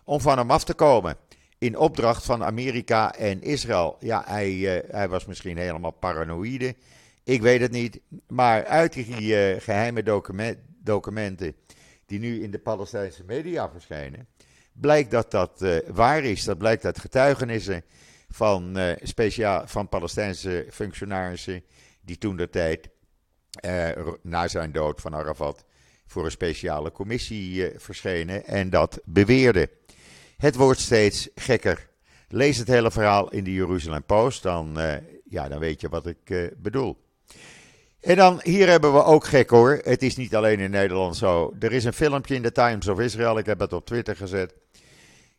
om 0.04 0.20
van 0.20 0.38
hem 0.38 0.50
af 0.50 0.64
te 0.64 0.74
komen. 0.74 1.16
In 1.58 1.76
opdracht 1.78 2.24
van 2.24 2.44
Amerika 2.44 3.14
en 3.14 3.42
Israël. 3.42 3.96
Ja, 4.00 4.22
hij, 4.26 4.52
uh, 4.52 4.90
hij 4.90 5.08
was 5.08 5.26
misschien 5.26 5.56
helemaal 5.56 5.90
paranoïde. 5.90 6.74
Ik 7.24 7.42
weet 7.42 7.60
het 7.60 7.70
niet. 7.70 8.00
Maar 8.28 8.64
uit 8.64 8.92
die 8.92 9.60
geheime 9.60 10.02
document, 10.02 10.58
documenten 10.82 11.54
die 12.06 12.18
nu 12.18 12.42
in 12.42 12.50
de 12.50 12.58
Palestijnse 12.58 13.24
media 13.24 13.70
verschijnen, 13.70 14.28
blijkt 14.80 15.10
dat 15.10 15.30
dat 15.30 15.62
uh, 15.62 15.76
waar 15.86 16.24
is. 16.24 16.44
Dat 16.44 16.58
blijkt 16.58 16.84
uit 16.84 16.98
getuigenissen 16.98 17.84
van, 18.28 18.78
uh, 18.78 18.92
speciaal, 19.02 19.66
van 19.66 19.88
Palestijnse 19.88 20.66
functionarissen 20.70 21.62
die 22.00 22.18
toen 22.18 22.36
de 22.36 22.50
tijd, 22.50 22.88
na 24.22 24.48
zijn 24.48 24.72
dood 24.72 25.00
van 25.00 25.14
Arafat, 25.14 25.64
voor 26.06 26.24
een 26.24 26.30
speciale 26.30 26.92
commissie 26.92 27.70
verschenen 27.76 28.44
en 28.44 28.70
dat 28.70 29.00
beweerden. 29.04 29.68
Het 30.36 30.54
wordt 30.54 30.80
steeds 30.80 31.28
gekker. 31.34 31.88
Lees 32.28 32.56
het 32.56 32.68
hele 32.68 32.90
verhaal 32.90 33.30
in 33.30 33.44
de 33.44 33.52
Jeruzalem 33.52 34.04
Post, 34.04 34.42
dan, 34.42 34.78
ja, 35.24 35.48
dan 35.48 35.58
weet 35.58 35.80
je 35.80 35.88
wat 35.88 36.06
ik 36.06 36.52
bedoel. 36.56 36.96
En 38.00 38.16
dan, 38.16 38.40
hier 38.42 38.68
hebben 38.68 38.92
we 38.92 39.04
ook 39.04 39.24
gek 39.24 39.50
hoor. 39.50 39.80
Het 39.82 40.02
is 40.02 40.16
niet 40.16 40.34
alleen 40.34 40.58
in 40.58 40.70
Nederland 40.70 41.16
zo. 41.16 41.54
Er 41.58 41.72
is 41.72 41.84
een 41.84 41.92
filmpje 41.92 42.34
in 42.34 42.42
de 42.42 42.52
Times 42.52 42.88
of 42.88 43.00
Israel, 43.00 43.38
ik 43.38 43.46
heb 43.46 43.60
het 43.60 43.72
op 43.72 43.86
Twitter 43.86 44.16
gezet. 44.16 44.54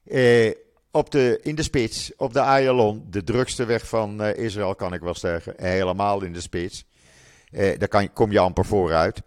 Eh, 0.10 0.52
op 0.98 1.12
de, 1.12 1.40
in 1.42 1.56
de 1.56 1.64
spits, 1.64 2.12
op 2.16 2.34
de 2.34 2.42
Ayalon, 2.42 3.06
de 3.10 3.24
drukste 3.24 3.66
weg 3.66 3.88
van 3.88 4.22
uh, 4.22 4.38
Israël 4.38 4.76
kan 4.76 4.94
ik 4.94 5.02
wel 5.02 5.16
zeggen. 5.16 5.54
Helemaal 5.58 6.24
in 6.24 6.34
de 6.34 6.42
spits. 6.42 6.86
Eh, 7.52 7.80
daar 7.80 7.88
kan, 7.88 8.14
kom 8.14 8.32
je 8.32 8.40
amper 8.40 8.66
vooruit. 8.66 9.22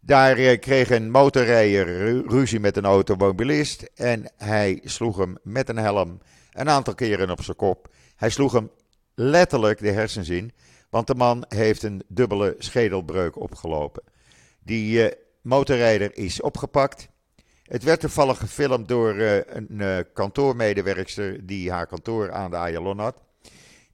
Daar 0.00 0.36
eh, 0.36 0.60
kreeg 0.60 0.90
een 0.90 1.10
motorrijder 1.10 1.86
ruzie 2.28 2.60
met 2.60 2.76
een 2.76 2.84
automobilist. 2.84 3.90
En 3.94 4.32
hij 4.36 4.80
sloeg 4.84 5.16
hem 5.16 5.38
met 5.42 5.68
een 5.68 5.76
helm 5.76 6.20
een 6.52 6.68
aantal 6.68 6.94
keren 6.94 7.30
op 7.30 7.42
zijn 7.42 7.56
kop. 7.56 7.88
Hij 8.16 8.30
sloeg 8.30 8.52
hem 8.52 8.70
letterlijk 9.14 9.78
de 9.78 9.90
hersens 9.90 10.28
in. 10.28 10.52
Want 10.90 11.06
de 11.06 11.14
man 11.14 11.44
heeft 11.48 11.82
een 11.82 12.02
dubbele 12.08 12.54
schedelbreuk 12.58 13.40
opgelopen. 13.40 14.02
Die 14.62 15.14
motorrijder 15.42 16.16
is 16.16 16.40
opgepakt. 16.40 17.08
Het 17.66 17.82
werd 17.82 18.00
toevallig 18.00 18.38
gefilmd 18.38 18.88
door 18.88 19.14
uh, 19.14 19.36
een 19.36 19.68
uh, 19.70 19.98
kantoormedewerkster 20.14 21.46
die 21.46 21.70
haar 21.70 21.86
kantoor 21.86 22.32
aan 22.32 22.50
de 22.50 22.56
Ayalon 22.56 22.98
had. 22.98 23.22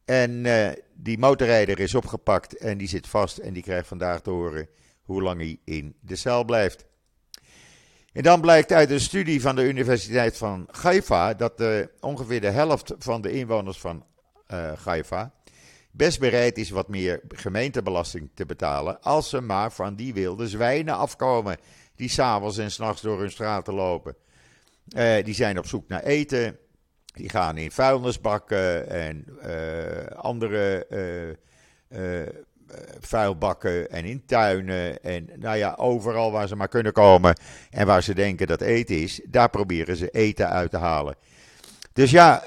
En 0.04 0.46
die 0.94 1.18
motorrijder 1.18 1.80
is 1.80 1.94
opgepakt 1.94 2.56
en 2.56 2.78
die 2.78 2.88
zit 2.88 3.06
vast 3.06 3.38
en 3.38 3.52
die 3.52 3.62
krijgt 3.62 3.88
vandaag 3.88 4.20
te 4.20 4.30
horen 4.30 4.68
hoe 5.02 5.22
lang 5.22 5.40
hij 5.40 5.58
in 5.64 5.96
de 6.00 6.16
cel 6.16 6.44
blijft. 6.44 6.84
En 8.12 8.22
dan 8.22 8.40
blijkt 8.40 8.72
uit 8.72 8.90
een 8.90 9.00
studie 9.00 9.40
van 9.40 9.56
de 9.56 9.68
Universiteit 9.68 10.36
van 10.36 10.68
Haifa 10.70 11.34
dat 11.34 11.62
ongeveer 12.00 12.40
de 12.40 12.50
helft 12.50 12.94
van 12.98 13.22
de 13.22 13.32
inwoners 13.32 13.80
van 13.80 14.04
Haifa 14.84 15.32
best 15.92 16.20
bereid 16.20 16.58
is 16.58 16.70
wat 16.70 16.88
meer 16.88 17.20
gemeentebelasting 17.28 18.30
te 18.34 18.46
betalen. 18.46 19.00
Als 19.02 19.28
ze 19.28 19.40
maar 19.40 19.72
van 19.72 19.94
die 19.94 20.14
wilde 20.14 20.48
zwijnen 20.48 20.96
afkomen. 20.96 21.56
Die 22.02 22.10
s'avonds 22.10 22.58
en 22.58 22.70
s'nachts 22.70 23.02
door 23.02 23.18
hun 23.20 23.30
straten 23.30 23.74
lopen. 23.74 24.16
Uh, 24.96 25.24
die 25.24 25.34
zijn 25.34 25.58
op 25.58 25.66
zoek 25.66 25.88
naar 25.88 26.02
eten. 26.02 26.58
Die 27.04 27.28
gaan 27.28 27.56
in 27.56 27.70
vuilnisbakken 27.70 28.88
en 28.88 29.26
uh, 29.46 30.06
andere 30.16 30.86
uh, 31.90 32.28
vuilbakken 33.00 33.90
en 33.90 34.04
in 34.04 34.24
tuinen. 34.26 35.02
En 35.02 35.28
nou 35.36 35.56
ja, 35.56 35.74
overal 35.78 36.32
waar 36.32 36.48
ze 36.48 36.56
maar 36.56 36.68
kunnen 36.68 36.92
komen 36.92 37.36
en 37.70 37.86
waar 37.86 38.02
ze 38.02 38.14
denken 38.14 38.46
dat 38.46 38.60
eten 38.60 39.00
is, 39.00 39.20
daar 39.28 39.50
proberen 39.50 39.96
ze 39.96 40.10
eten 40.10 40.48
uit 40.48 40.70
te 40.70 40.78
halen. 40.78 41.16
Dus 41.92 42.10
ja, 42.10 42.42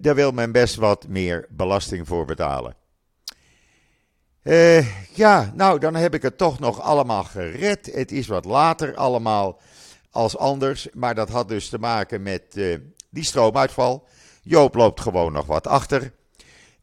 daar 0.00 0.14
wil 0.14 0.30
men 0.30 0.52
best 0.52 0.74
wat 0.74 1.08
meer 1.08 1.46
belasting 1.50 2.06
voor 2.06 2.24
betalen. 2.24 2.74
Uh, 4.42 5.14
ja, 5.16 5.52
nou, 5.54 5.78
dan 5.78 5.94
heb 5.94 6.14
ik 6.14 6.22
het 6.22 6.38
toch 6.38 6.58
nog 6.58 6.80
allemaal 6.80 7.24
gered. 7.24 7.90
Het 7.94 8.12
is 8.12 8.26
wat 8.26 8.44
later 8.44 8.96
allemaal 8.96 9.60
als 10.10 10.36
anders. 10.36 10.88
Maar 10.92 11.14
dat 11.14 11.28
had 11.28 11.48
dus 11.48 11.68
te 11.68 11.78
maken 11.78 12.22
met 12.22 12.42
uh, 12.54 12.76
die 13.10 13.24
stroomuitval. 13.24 14.06
Joop 14.42 14.74
loopt 14.74 15.00
gewoon 15.00 15.32
nog 15.32 15.46
wat 15.46 15.66
achter. 15.66 16.12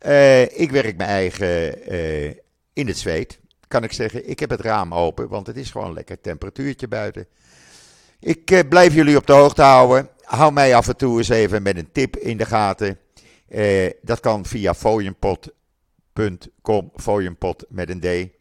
Uh, 0.06 0.60
ik 0.60 0.72
werk 0.72 0.98
mijn 0.98 1.10
eigen 1.10 1.84
in 2.74 2.88
het 2.88 2.98
zweet. 2.98 3.40
Kan 3.68 3.84
ik 3.84 3.92
zeggen, 3.92 4.30
ik 4.30 4.40
heb 4.40 4.50
het 4.50 4.62
raam 4.62 4.94
open, 4.94 5.28
want 5.28 5.48
het 5.48 5.58
is 5.58 5.72
gewoon 5.72 5.94
lekker 5.94 6.22
temperatuurtje 6.22 6.88
buiten. 6.88 7.28
Ik 8.20 8.70
blijf 8.70 8.94
jullie 8.94 9.18
op 9.18 9.28
de 9.28 9.34
hoogte 9.34 9.62
houden. 9.62 10.10
Hou 10.22 10.54
mij 10.54 10.76
af 10.76 10.88
en 10.88 10.98
toe 10.98 11.18
eens 11.18 11.30
even 11.30 11.62
met 11.62 11.78
een 11.78 11.92
tip 11.92 12.16
in 12.16 12.38
de 12.38 12.46
gaten. 12.46 13.00
dat 14.02 14.20
kan 14.20 14.46
via 14.46 14.74
fooienpot 14.74 15.50
.com, 16.16 16.92
fooienpot 16.96 17.66
met 17.70 17.90
een 17.90 18.00
D. 18.00 18.34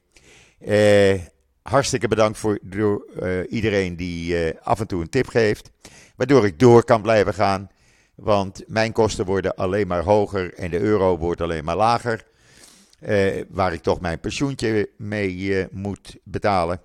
Uh, 0.68 1.20
hartstikke 1.62 2.08
bedankt 2.08 2.38
voor 2.38 2.58
uh, 2.70 3.38
iedereen 3.48 3.96
die 3.96 4.44
uh, 4.44 4.60
af 4.62 4.80
en 4.80 4.86
toe 4.86 5.00
een 5.00 5.08
tip 5.08 5.28
geeft. 5.28 5.70
Waardoor 6.16 6.46
ik 6.46 6.58
door 6.58 6.84
kan 6.84 7.02
blijven 7.02 7.34
gaan. 7.34 7.70
Want 8.14 8.64
mijn 8.66 8.92
kosten 8.92 9.24
worden 9.24 9.54
alleen 9.54 9.86
maar 9.86 10.02
hoger 10.02 10.54
en 10.54 10.70
de 10.70 10.78
euro 10.78 11.18
wordt 11.18 11.40
alleen 11.40 11.64
maar 11.64 11.76
lager. 11.76 12.24
waar 13.48 13.72
ik 13.72 13.82
toch 13.82 14.00
mijn 14.00 14.20
pensioentje 14.20 14.90
mee 14.96 15.66
moet 15.70 16.16
betalen. 16.22 16.80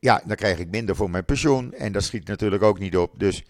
ja, 0.00 0.22
dan 0.26 0.36
krijg 0.36 0.58
ik 0.58 0.70
minder 0.70 0.96
voor 0.96 1.10
mijn 1.10 1.24
pensioen. 1.24 1.72
En 1.72 1.92
dat 1.92 2.02
schiet 2.02 2.28
natuurlijk 2.28 2.62
ook 2.62 2.78
niet 2.78 2.96
op. 2.96 3.18
Dus 3.18 3.44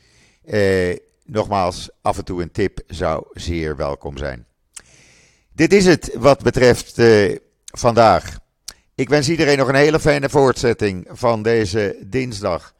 nogmaals, 1.24 1.90
af 2.02 2.18
en 2.18 2.24
toe 2.24 2.42
een 2.42 2.50
tip 2.50 2.80
zou 2.86 3.24
zeer 3.32 3.76
welkom 3.76 4.16
zijn. 4.16 4.46
Dit 5.54 5.72
is 5.72 5.86
het 5.86 6.10
wat 6.14 6.42
betreft 6.42 6.98
uh, 6.98 7.36
vandaag. 7.64 8.38
Ik 8.94 9.08
wens 9.08 9.28
iedereen 9.28 9.58
nog 9.58 9.68
een 9.68 9.74
hele 9.74 10.00
fijne 10.00 10.28
voortzetting 10.28 11.08
van 11.10 11.42
deze 11.42 11.96
dinsdag, 12.06 12.74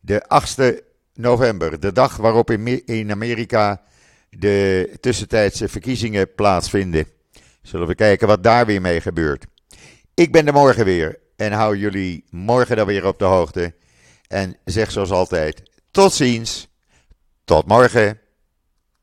de 0.00 0.22
8e 0.22 0.84
november, 1.14 1.80
de 1.80 1.92
dag 1.92 2.16
waarop 2.16 2.50
in, 2.50 2.86
in 2.86 3.10
Amerika 3.10 3.82
de 4.30 4.90
tussentijdse 5.00 5.68
verkiezingen 5.68 6.34
plaatsvinden. 6.34 7.06
Zullen 7.62 7.86
we 7.86 7.94
kijken 7.94 8.26
wat 8.26 8.42
daar 8.42 8.66
weer 8.66 8.80
mee 8.80 9.00
gebeurt. 9.00 9.46
Ik 10.14 10.32
ben 10.32 10.46
er 10.46 10.52
morgen 10.52 10.84
weer 10.84 11.18
en 11.36 11.52
hou 11.52 11.76
jullie 11.76 12.24
morgen 12.30 12.76
dan 12.76 12.86
weer 12.86 13.06
op 13.06 13.18
de 13.18 13.24
hoogte. 13.24 13.74
En 14.28 14.56
zeg 14.64 14.90
zoals 14.90 15.10
altijd: 15.10 15.62
tot 15.90 16.12
ziens, 16.12 16.68
tot 17.44 17.66
morgen. 17.66 18.20